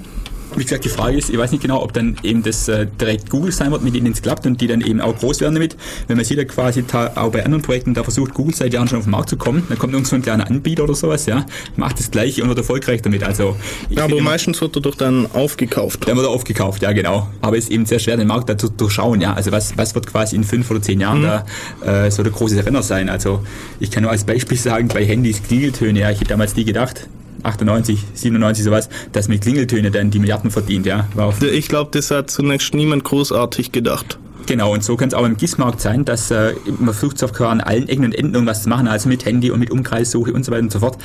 [0.56, 3.30] wie gesagt, die Frage ist, ich weiß nicht genau, ob dann eben das äh, direkt
[3.30, 5.76] Google sein wird, mit denen es klappt und die dann eben auch groß werden damit.
[6.06, 8.98] Wenn man sieht ja quasi auch bei anderen Projekten, da versucht Google seit Jahren schon
[8.98, 11.46] auf den Markt zu kommen, dann kommt irgend so ein kleiner Anbieter oder sowas, ja,
[11.76, 13.22] macht das gleiche und wird erfolgreich damit.
[13.22, 13.56] Also,
[13.90, 16.06] ja, aber meistens wird er doch dann aufgekauft.
[16.06, 17.28] Dann wird er aufgekauft, ja genau.
[17.40, 19.34] Aber es ist eben sehr schwer, den Markt da zu durchschauen, ja.
[19.34, 21.30] Also was, was wird quasi in fünf oder zehn Jahren mhm.
[21.84, 23.08] da äh, so der große Renner sein?
[23.08, 23.44] Also
[23.80, 27.08] ich kann nur als Beispiel sagen, bei Handys Klingeltöne, ja, ich hätte damals nie gedacht,
[27.42, 31.06] 98, 97 sowas, dass mit Klingeltöne dann die Milliarden verdient, ja.
[31.40, 34.18] ich glaube, das hat zunächst niemand großartig gedacht.
[34.48, 37.86] Genau, und so kann es auch im GIS-Markt sein, dass äh, man versucht an allen
[37.86, 40.62] Ecken und Enden irgendwas zu machen, also mit Handy und mit Umkreissuche und so weiter
[40.62, 40.96] und so fort.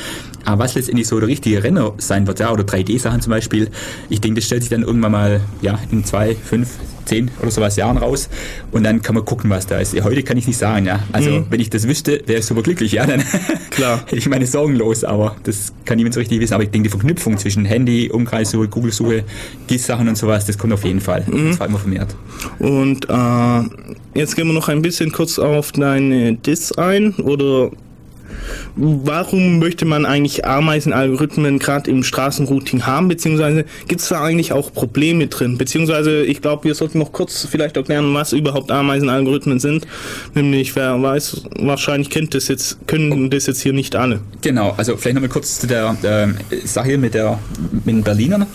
[0.45, 3.69] Aber was letztendlich so der richtige Renner sein wird, ja, oder 3D-Sachen zum Beispiel,
[4.07, 6.69] ich denke, das stellt sich dann irgendwann mal ja, in zwei, fünf,
[7.05, 8.29] zehn oder sowas Jahren raus
[8.71, 9.93] und dann kann man gucken, was da ist.
[10.03, 10.99] Heute kann ich nicht sagen, ja.
[11.11, 11.45] Also mhm.
[11.49, 13.23] wenn ich das wüsste, wäre ich super glücklich, ja, dann
[13.71, 14.01] Klar.
[14.05, 16.53] hätte ich meine Sorgen los, aber das kann niemand so richtig wissen.
[16.53, 19.23] Aber ich denke, die Verknüpfung zwischen Handy, Umkreissuche, Google-Suche,
[19.67, 21.25] GIS-Sachen und sowas, das kommt auf jeden Fall.
[21.27, 21.49] Mhm.
[21.49, 22.15] Das war immer vermehrt.
[22.59, 23.13] Und äh,
[24.15, 27.71] jetzt gehen wir noch ein bisschen kurz auf deine Dis ein oder
[28.75, 34.73] warum möchte man eigentlich Ameisenalgorithmen gerade im Straßenrouting haben, beziehungsweise gibt es da eigentlich auch
[34.73, 35.57] Probleme drin?
[35.57, 39.87] Beziehungsweise, ich glaube, wir sollten noch kurz vielleicht erklären, was überhaupt Ameisenalgorithmen sind.
[40.33, 44.21] Nämlich, wer weiß, wahrscheinlich kennt das jetzt, können das jetzt hier nicht alle.
[44.41, 47.39] Genau, also vielleicht nochmal kurz zu der äh, Sache mit, der,
[47.71, 48.45] mit den Berlinern.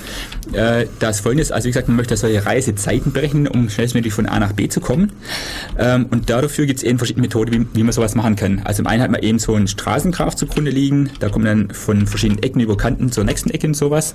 [0.52, 4.38] Äh, das folgendes, also wie gesagt, man möchte solche Reisezeiten berechnen, um schnellstmöglich von A
[4.38, 5.12] nach B zu kommen.
[5.78, 8.62] Ähm, und dafür gibt es eben verschiedene Methoden, wie, wie man sowas machen kann.
[8.64, 11.10] Also im einen hat man eben so ein Straßengraph zugrunde liegen.
[11.20, 14.14] Da kommen dann von verschiedenen Ecken über Kanten zur nächsten Ecke und sowas.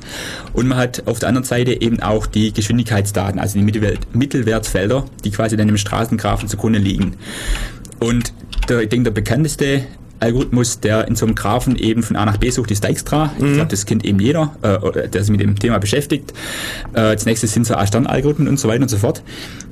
[0.53, 5.05] Und man hat auf der anderen Seite eben auch die Geschwindigkeitsdaten, also die Mittelwert Mittelwertfelder,
[5.24, 7.16] die quasi dann im Straßengraphen zugrunde liegen.
[7.99, 8.34] Und
[8.68, 9.86] der, ich denke, der bekannteste
[10.24, 13.32] Algorithmus, der in so einem Graphen eben von A nach B sucht, ist Dijkstra.
[13.38, 13.45] Mhm.
[13.45, 16.34] Ich glaube, das kennt eben jeder, äh, der sich mit dem Thema beschäftigt.
[16.93, 19.21] Äh, als nächstes sind so A-Stern-Algorithmen und so weiter und so fort.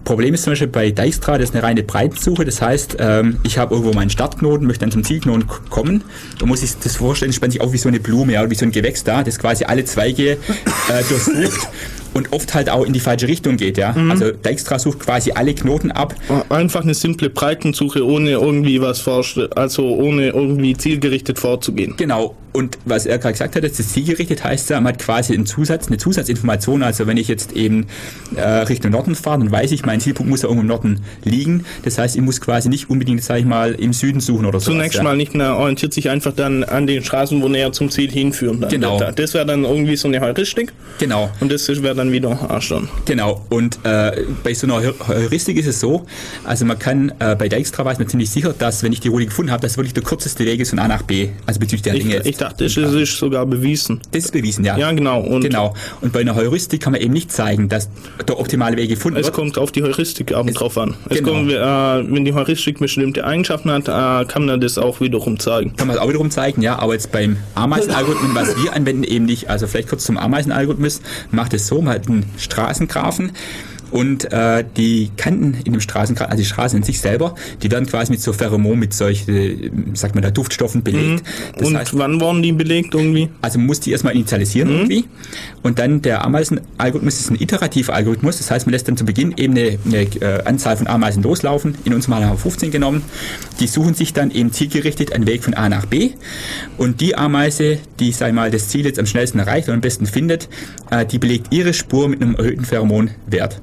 [0.04, 2.43] Problem ist zum Beispiel bei Dijkstra, das ist eine reine Breitensuche.
[2.43, 6.04] Das heißt, ähm, ich habe irgendwo meinen Startknoten, möchte dann zum Zielknoten kommen.
[6.39, 8.56] Da muss ich das vorstellen, spannt sich auf wie so eine Blume ja, oder wie
[8.56, 10.38] so ein Gewächs da, das quasi alle Zweige äh,
[11.08, 11.70] durchsucht
[12.14, 13.93] und oft halt auch in die falsche Richtung geht, ja.
[13.93, 14.12] Mhm.
[14.12, 16.16] Also Dijkstra sucht quasi alle Knoten ab.
[16.49, 21.95] Einfach eine simple Breitensuche, ohne irgendwie was vorstellen, also ohne irgendwie zielgerichtet vorzugehen.
[21.97, 22.36] Genau.
[22.54, 25.88] Und was er gerade gesagt hat, dass das zielgerichtet heißt, man hat quasi einen Zusatz,
[25.88, 26.84] eine Zusatzinformation.
[26.84, 27.88] Also wenn ich jetzt eben
[28.36, 31.66] äh, Richtung Norden fahre, dann weiß ich, mein Zielpunkt muss ja irgendwo im Norden liegen.
[31.84, 34.72] Das heißt, ich muss quasi nicht unbedingt, sag ich mal, im Süden suchen oder so.
[34.72, 35.04] Zunächst ja.
[35.04, 38.60] mal nicht mehr orientiert sich einfach dann an den Straßen, wo näher zum Ziel hinführen.
[38.60, 38.70] Dann.
[38.70, 38.99] Genau.
[38.99, 40.74] Das wäre dann irgendwie so eine Heuristik.
[40.99, 41.30] Genau.
[41.39, 42.89] Und das wäre dann wieder Arschland.
[43.06, 43.45] Genau.
[43.49, 46.06] Und äh, bei so einer Heuristik ist es so,
[46.43, 49.26] also man kann äh, bei Dijkstra weiß man ziemlich sicher, dass wenn ich die Route
[49.26, 51.30] gefunden habe, dass wirklich der kürzeste Weg ist von A nach B.
[51.45, 52.18] Also bezüglich der Dinge.
[52.18, 54.02] Ich, ich dachte, es ist sogar bewiesen.
[54.12, 54.78] Das ist bewiesen, ja.
[54.78, 55.22] Ja, genau.
[55.22, 55.74] Und genau.
[56.02, 57.89] Und bei einer Heuristik kann man eben nicht zeigen, dass
[58.28, 59.34] der optimale Weg gefunden es wird.
[59.34, 60.96] Es kommt auf die Heuristik auch drauf an.
[61.10, 61.32] Es genau.
[61.32, 65.76] kommt, äh, wenn die Heuristik bestimmte Eigenschaften hat, äh, kann man das auch wiederum zeigen.
[65.76, 66.80] Kann man auch wiederum zeigen, ja.
[66.80, 69.50] Aber jetzt beim Ameisenalgorithmus, was wir anwenden, eben nicht.
[69.50, 73.32] Also vielleicht kurz zum Ameisenalgorithmus, macht es so, man hat einen Straßengrafen
[73.92, 77.86] und äh, die Kanten in dem Straßenkreis, also die Straßen in sich selber, die werden
[77.86, 81.24] quasi mit so Pheromon, mit solchen, sagt man da, Duftstoffen belegt.
[81.60, 81.66] Mhm.
[81.66, 83.30] und heißt, wann wurden die belegt irgendwie?
[83.42, 84.76] Also man muss die erstmal initialisieren mhm.
[84.76, 85.06] irgendwie.
[85.62, 88.38] Und dann der Ameisenalgorithmus ist ein iterativer Algorithmus.
[88.38, 91.76] Das heißt, man lässt dann zu Beginn eben eine, eine äh, Anzahl von Ameisen loslaufen.
[91.84, 93.04] In unserem Fall haben wir 15 genommen.
[93.60, 96.12] Die suchen sich dann eben zielgerichtet einen Weg von A nach B.
[96.78, 100.06] Und die Ameise, die, ich mal, das Ziel jetzt am schnellsten erreicht und am besten
[100.06, 100.50] findet,
[100.89, 103.62] äh, die belegt ihre Spur mit einem erhöhten Pheromonwert.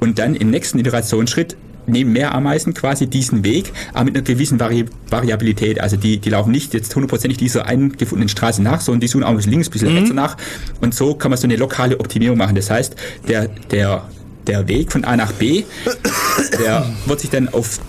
[0.00, 1.56] Und dann im nächsten Iterationsschritt
[1.86, 5.80] nehmen mehr Ameisen quasi diesen Weg, aber mit einer gewissen Vari Variabilität.
[5.80, 9.30] Also die, die laufen nicht jetzt hundertprozentig dieser eingefundenen Straße nach, sondern die suchen auch
[9.30, 9.98] ein bisschen links, ein bisschen mhm.
[9.98, 10.36] rechts nach.
[10.80, 12.54] Und so kann man so eine lokale Optimierung machen.
[12.54, 12.96] Das heißt,
[13.28, 14.08] der, der,
[14.46, 15.64] der Weg von A nach B,
[16.58, 17.80] der wird sich dann auf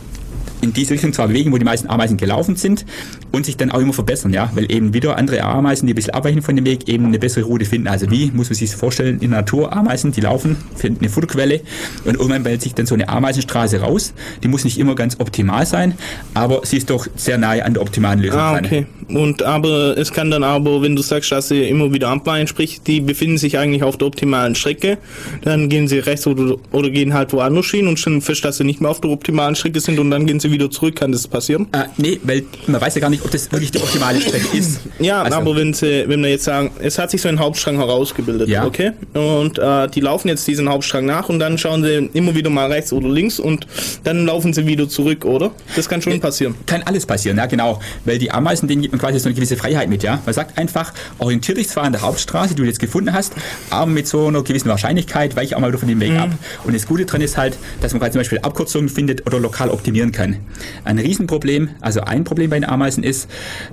[0.64, 2.86] in diese Richtung zwar bewegen, wo die meisten Ameisen gelaufen sind
[3.32, 6.14] und sich dann auch immer verbessern, ja, weil eben wieder andere Ameisen, die ein bisschen
[6.14, 7.88] abweichen von dem Weg, eben eine bessere Route finden.
[7.88, 9.20] Also wie muss man sich das vorstellen?
[9.20, 11.62] In der Natur Ameisen, die laufen, finden eine Futterquelle
[12.06, 14.14] und irgendwann bildet sich dann so eine Ameisenstraße raus.
[14.42, 15.96] Die muss nicht immer ganz optimal sein,
[16.34, 18.40] aber sie ist doch sehr nahe an der optimalen Lösung.
[18.40, 18.88] Ah, okay.
[19.10, 22.82] Und aber es kann dann aber, wenn du sagst, dass sie immer wieder abweichen, sprich,
[22.82, 24.98] die befinden sich eigentlich auf der optimalen Strecke,
[25.42, 28.64] dann gehen sie rechts oder, oder gehen halt woanders hin und stellen fest, dass sie
[28.64, 30.96] nicht mehr auf der optimalen Strecke sind und dann gehen sie wieder zurück.
[30.96, 31.68] Kann das passieren?
[31.72, 34.82] Äh, nee, weil man weiß ja gar nicht, ob das wirklich die optimale Strecke ist.
[35.00, 37.78] Ja, also, aber wenn sie, wenn wir jetzt sagen, es hat sich so ein Hauptstrang
[37.78, 38.66] herausgebildet, ja.
[38.66, 38.92] okay?
[39.14, 42.72] Und äh, die laufen jetzt diesen Hauptstrang nach und dann schauen sie immer wieder mal
[42.72, 43.68] rechts oder links und
[44.04, 45.52] dann laufen sie wieder zurück, oder?
[45.76, 46.56] Das kann schon passieren.
[46.66, 47.80] Kann alles passieren, ja genau.
[48.06, 50.22] Weil die Ameisen, denen gibt man quasi so eine gewisse Freiheit mit, ja.
[50.26, 53.34] Man sagt einfach, orientier dich zwar an der Hauptstraße, die du jetzt gefunden hast,
[53.70, 56.18] aber mit so einer gewissen Wahrscheinlichkeit weiche auch mal wieder von dem Weg mhm.
[56.18, 56.30] ab.
[56.64, 59.70] Und das Gute dran ist halt, dass man quasi zum Beispiel Abkürzungen findet oder lokal
[59.70, 60.38] optimieren kann.
[60.86, 63.30] Ein Riesenproblem, also ein Problem bei den Ameisen ist,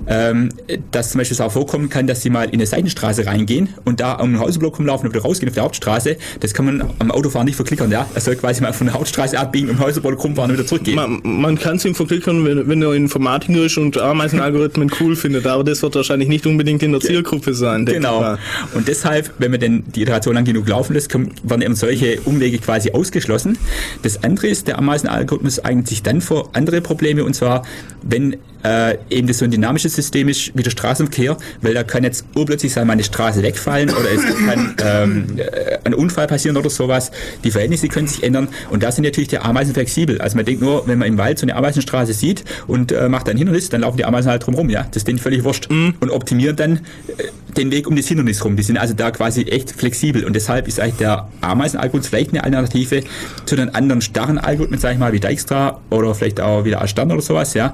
[0.07, 0.49] ähm,
[0.91, 3.99] dass zum Beispiel es auch vorkommen kann, dass sie mal in eine Seitenstraße reingehen und
[3.99, 6.17] da um den Hausblock rumlaufen und wieder rausgehen auf der Hauptstraße.
[6.39, 8.07] Das kann man am Autofahren nicht verklickern, ja.
[8.13, 10.95] Er soll quasi mal von der Hauptstraße abbiegen, um den Hausblock rumfahren und wieder zurückgehen.
[10.95, 15.47] Man, man kann es ihm verklickern, wenn, wenn er Informatiker ist und Ameisenalgorithmen cool findet,
[15.47, 17.85] aber das wird wahrscheinlich nicht unbedingt in der Zielgruppe sein.
[17.85, 18.37] Genau.
[18.73, 22.57] Und deshalb, wenn man denn die Iteration lang genug laufen lässt, werden eben solche Umwege
[22.59, 23.57] quasi ausgeschlossen.
[24.03, 27.63] Das andere ist, der Ameisenalgorithmus eignet sich dann vor andere Probleme und zwar,
[28.01, 32.03] wenn äh, eben das so ein dynamisches System ist wie der Straßenverkehr, weil da kann
[32.03, 36.69] jetzt urplötzlich sein, meine Straße wegfallen oder es kann ähm, äh, ein Unfall passieren oder
[36.69, 37.11] sowas.
[37.43, 40.21] Die Verhältnisse können sich ändern und da sind natürlich die Ameisen flexibel.
[40.21, 43.29] Also man denkt nur, wenn man im Wald so eine Ameisenstraße sieht und äh, macht
[43.29, 44.87] ein Hindernis, dann laufen die Ameisen halt drumherum, ja.
[44.91, 45.69] Das ist denen völlig wurscht.
[45.69, 45.95] Mhm.
[45.99, 46.77] Und optimieren dann
[47.17, 47.23] äh,
[47.57, 48.55] den Weg um das Hindernis rum.
[48.55, 52.43] Die sind also da quasi echt flexibel und deshalb ist eigentlich der Ameisenalgorithmus vielleicht eine
[52.43, 53.03] Alternative
[53.45, 57.11] zu den anderen starren Algorithmen, sag ich mal, wie Dijkstra oder vielleicht auch wieder Astern
[57.11, 57.73] oder sowas, ja.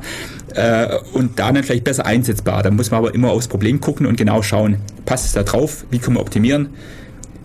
[0.56, 2.64] Äh, und da dann vielleicht besser einsetzbar.
[2.64, 5.86] Da muss man aber immer aufs Problem gucken und genau schauen, passt es da drauf,
[5.92, 6.70] wie kann man optimieren,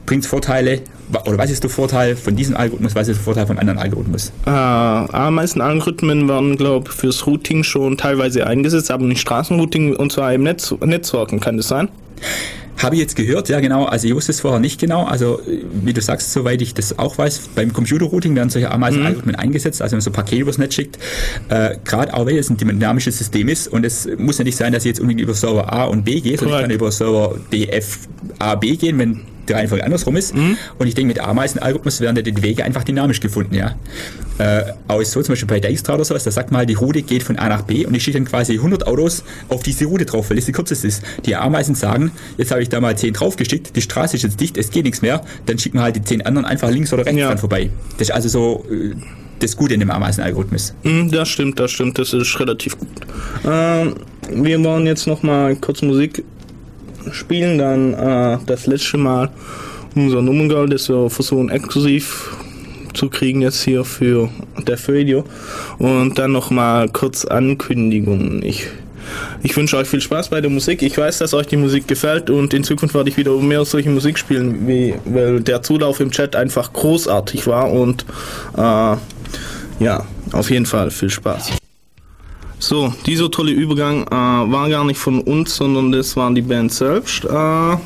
[0.06, 0.80] bringt es Vorteile
[1.26, 4.32] oder was ist der Vorteil von diesem Algorithmus, was ist der Vorteil vom anderen Algorithmus?
[4.46, 10.32] Äh, Ameisenalgorithmen werden, glaube ich, fürs Routing schon teilweise eingesetzt, aber nicht Straßenrouting und zwar
[10.32, 11.88] im Netz Netzwerken, kann das sein?
[12.78, 13.84] Habe ich jetzt gehört, ja genau.
[13.84, 15.04] Also ich wusste es vorher nicht genau.
[15.04, 15.40] Also
[15.84, 19.40] wie du sagst, soweit ich das auch weiß, beim Computerrouting werden solche Ameisen-Algorithmen mhm.
[19.40, 20.98] eingesetzt, also wenn man so Pakete übers Netz schickt.
[21.48, 24.72] Äh, Gerade auch weil es ein dynamisches System ist und es muss ja nicht sein,
[24.72, 27.36] dass ich jetzt unbedingt über Server A und B gehe, sondern ich kann über Server
[27.52, 30.34] D, F, A, B gehen, wenn die Reihenfolge andersrum ist.
[30.34, 30.56] Mhm.
[30.78, 33.74] Und ich denke, mit Ameisen-Algorithmus werden die Wege einfach dynamisch gefunden, ja.
[34.38, 37.02] Äh, auch so zum Beispiel bei Dijkstra oder sowas, da sagt man halt, die Route
[37.02, 40.06] geht von A nach B und ich schicke dann quasi 100 Autos auf diese Route
[40.06, 41.02] drauf, weil es die kürzeste ist.
[41.26, 44.56] Die Ameisen sagen, jetzt habe ich da mal 10 draufgeschickt, die Straße ist jetzt dicht,
[44.56, 47.20] es geht nichts mehr, dann schicken wir halt die 10 anderen einfach links oder rechts
[47.20, 47.28] ja.
[47.28, 47.70] dann vorbei.
[47.98, 48.94] Das ist also so äh,
[49.42, 50.74] das Gute in dem Ameisenalgorithmus.
[50.82, 52.88] Mhm, das stimmt, das stimmt, das ist relativ gut.
[53.44, 53.94] Ähm,
[54.30, 56.24] wir wollen jetzt noch mal kurz Musik
[57.10, 59.30] spielen, dann äh, das letzte Mal
[59.94, 62.30] unser Nummerngirl, das wir versuchen exklusiv
[62.94, 64.28] zu kriegen jetzt hier für
[64.66, 65.24] Death Radio.
[65.78, 68.42] Und dann nochmal kurz Ankündigungen.
[68.42, 68.66] Ich,
[69.42, 70.82] ich wünsche euch viel Spaß bei der Musik.
[70.82, 73.90] Ich weiß, dass euch die Musik gefällt und in Zukunft werde ich wieder mehr solche
[73.90, 78.04] Musik spielen, wie, weil der Zulauf im Chat einfach großartig war und
[78.56, 78.96] äh,
[79.82, 81.61] ja, auf jeden Fall viel Spaß.
[82.62, 86.72] So, dieser tolle Übergang äh, war gar nicht von uns, sondern das waren die Band
[86.72, 87.24] selbst.
[87.24, 87.76] Äh,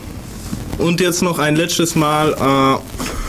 [0.77, 3.26] und jetzt noch ein letztes Mal äh,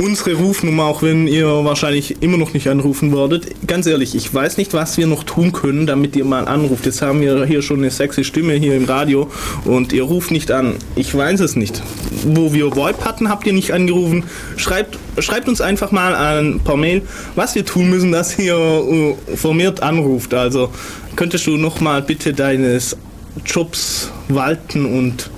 [0.00, 3.46] unsere Rufnummer, auch wenn ihr wahrscheinlich immer noch nicht anrufen würdet.
[3.66, 6.86] Ganz ehrlich, ich weiß nicht, was wir noch tun können, damit ihr mal anruft.
[6.86, 9.30] Jetzt haben wir hier schon eine sexy Stimme hier im Radio
[9.66, 10.76] und ihr ruft nicht an.
[10.96, 11.82] Ich weiß es nicht.
[12.24, 14.24] Wo wir VoIP hatten, habt ihr nicht angerufen.
[14.56, 17.02] Schreibt, schreibt uns einfach mal ein paar Mail,
[17.34, 20.32] was wir tun müssen, dass ihr äh, vermehrt anruft.
[20.32, 20.70] Also
[21.14, 22.96] könntest du noch mal bitte deines
[23.44, 25.30] Jobs walten und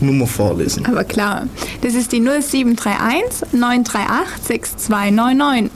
[0.00, 0.86] Nummer vorlesen.
[0.86, 1.46] Aber klar,
[1.82, 5.70] das ist die 0731 938 6299.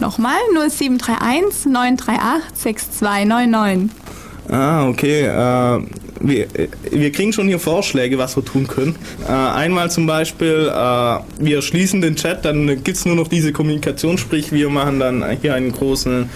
[0.00, 3.90] Nochmal 0731 938 6299.
[4.48, 5.22] Ah, okay.
[5.22, 5.80] Äh,
[6.20, 6.46] wir,
[6.90, 8.96] wir kriegen schon hier Vorschläge, was wir tun können.
[9.26, 13.52] Äh, einmal zum Beispiel, äh, wir schließen den Chat, dann gibt es nur noch diese
[13.52, 16.28] Kommunikation, sprich wir machen dann hier einen großen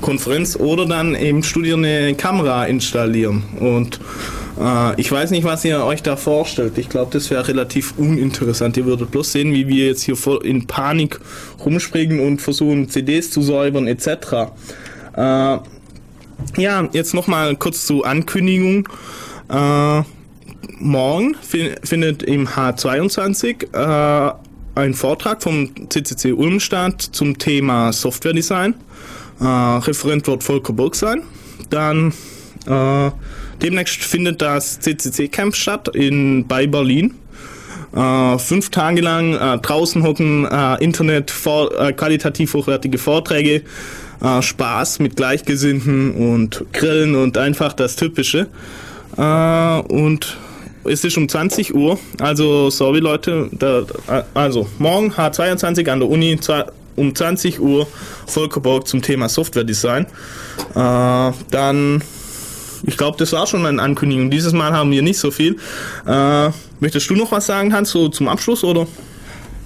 [0.00, 3.44] Konferenz oder dann im Studio eine Kamera installieren.
[3.58, 4.00] Und
[4.60, 6.76] äh, ich weiß nicht, was ihr euch da vorstellt.
[6.78, 8.76] Ich glaube, das wäre relativ uninteressant.
[8.76, 11.20] Ihr würdet bloß sehen, wie wir jetzt hier voll in Panik
[11.64, 14.06] rumspringen und versuchen, CDs zu säubern etc.
[15.16, 15.58] Äh,
[16.56, 18.88] ja, jetzt nochmal kurz zur Ankündigung.
[19.48, 20.02] Äh,
[20.78, 24.34] morgen fin findet im H22 äh,
[24.74, 28.74] ein Vortrag vom CCC Ulm statt zum Thema Software-Design.
[29.40, 31.22] Äh, Referent wird Volker Burg sein.
[31.70, 32.12] Dann
[32.66, 33.10] äh,
[33.62, 37.14] demnächst findet das CCC-Camp statt in, bei Berlin.
[37.94, 43.62] Äh, fünf Tage lang äh, draußen hocken, äh, Internet, vor, äh, qualitativ hochwertige Vorträge,
[44.22, 48.48] äh, Spaß mit Gleichgesinnten und Grillen und einfach das Typische.
[49.16, 50.38] Und
[50.84, 53.82] es ist um 20 Uhr, also sorry Leute, da,
[54.32, 56.38] also morgen H22 an der Uni,
[56.96, 57.86] um 20 Uhr
[58.26, 60.06] Volker Borg zum Thema Software Design.
[60.74, 62.02] Äh, dann,
[62.84, 64.30] ich glaube, das war schon eine Ankündigung.
[64.30, 65.56] Dieses Mal haben wir nicht so viel.
[66.06, 66.50] Äh,
[66.80, 68.86] möchtest du noch was sagen, Hans, so zum Abschluss oder?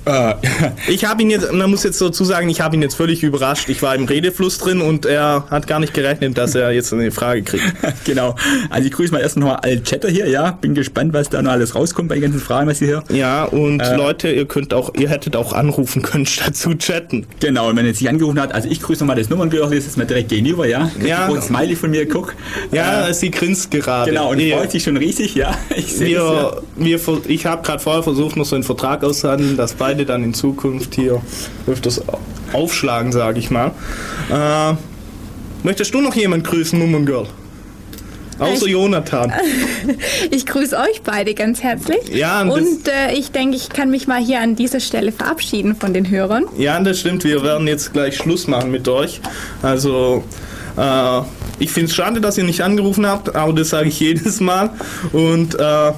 [0.06, 0.34] Äh,
[0.88, 3.68] ich habe ihn jetzt, man muss jetzt dazu sagen, ich habe ihn jetzt völlig überrascht.
[3.68, 7.10] Ich war im Redefluss drin und er hat gar nicht gerechnet, dass er jetzt eine
[7.10, 7.64] Frage kriegt.
[8.04, 8.34] genau.
[8.70, 10.52] Also ich grüße mal erst noch alle Chatter hier, ja.
[10.52, 13.16] Bin gespannt, was da noch alles rauskommt bei den ganzen Fragen, was ihr hier.
[13.16, 17.26] Ja, und äh, Leute, ihr könnt auch, ihr hättet auch anrufen können, statt zu chatten.
[17.40, 19.96] Genau, und wenn jetzt sich angerufen hat, also ich grüße nochmal das Nummernglöch, das ist
[19.96, 20.90] mal direkt gegenüber, ja.
[21.04, 21.26] Ja.
[21.26, 22.34] Ein Smiley von mir, guck.
[22.72, 24.10] Ja, äh, sie grinst gerade.
[24.10, 25.56] Genau, und freut sich schon riesig, ja.
[25.76, 26.56] Ich sehe wir, ja.
[26.76, 30.34] wir, Ich habe gerade vorher versucht, noch so einen Vertrag auszuhandeln, dass beide dann in
[30.34, 31.22] Zukunft hier
[31.66, 32.02] öfters
[32.52, 33.72] aufschlagen, sage ich mal.
[34.30, 34.74] Äh,
[35.62, 37.28] möchtest du noch jemand grüßen, Nummern Girl?
[38.38, 39.32] Außer ich, Jonathan.
[40.30, 42.08] Ich grüße euch beide ganz herzlich.
[42.12, 45.76] Ja, und, und äh, ich denke, ich kann mich mal hier an dieser Stelle verabschieden
[45.76, 46.46] von den Hörern.
[46.56, 47.24] Ja, das stimmt.
[47.24, 49.20] Wir werden jetzt gleich Schluss machen mit euch.
[49.62, 50.24] Also,
[50.76, 51.20] äh,
[51.58, 54.70] ich finde es schade, dass ihr nicht angerufen habt, aber das sage ich jedes Mal.
[55.12, 55.92] Und äh,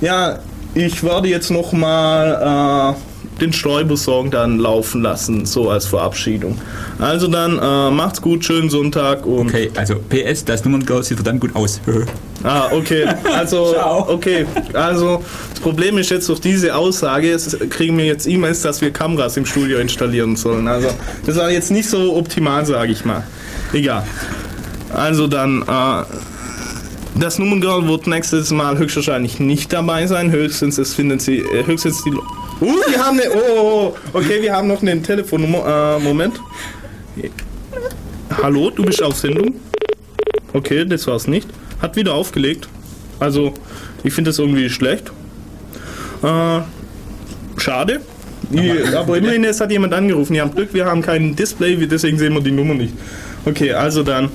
[0.00, 0.38] ja,
[0.78, 6.56] ich werde jetzt noch mal äh, den Steuersong dann laufen lassen, so als Verabschiedung.
[7.00, 9.48] Also dann äh, macht's gut, schönen Sonntag und.
[9.48, 11.80] Okay, also PS, das Nummernglas sieht verdammt gut aus.
[12.44, 13.06] ah, okay.
[13.36, 13.74] Also,
[14.08, 14.46] okay.
[14.72, 18.92] Also, das Problem ist jetzt durch diese Aussage, es kriegen wir jetzt E-Mails, dass wir
[18.92, 20.68] Kameras im Studio installieren sollen.
[20.68, 20.88] Also,
[21.26, 23.24] das war jetzt nicht so optimal, sage ich mal.
[23.72, 24.04] Egal.
[24.92, 26.02] Also dann, äh,
[27.18, 30.30] das Nummerngirl wird nächstes Mal höchstwahrscheinlich nicht dabei sein.
[30.30, 32.12] Höchstens es finden sie, äh, höchstens die
[32.60, 33.30] Uh, wir haben eine.
[33.30, 35.96] Oh, oh, oh, okay, wir haben noch eine Telefonnummer.
[36.00, 36.40] Äh, Moment.
[38.42, 39.54] Hallo, du bist auf Sendung?
[40.52, 41.48] Okay, das war's nicht.
[41.80, 42.68] Hat wieder aufgelegt.
[43.20, 43.54] Also,
[44.02, 45.12] ich finde das irgendwie schlecht.
[46.22, 46.60] Äh,
[47.58, 48.00] schade.
[48.50, 50.34] Die, aber immerhin, es hat jemand angerufen.
[50.34, 52.94] Wir haben Glück, wir haben kein Display, deswegen sehen wir die Nummer nicht.
[53.44, 54.30] Okay, also dann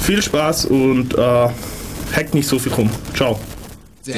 [0.00, 1.48] viel Spaß und äh,
[2.14, 2.90] hackt nicht so viel rum.
[3.14, 3.38] Ciao.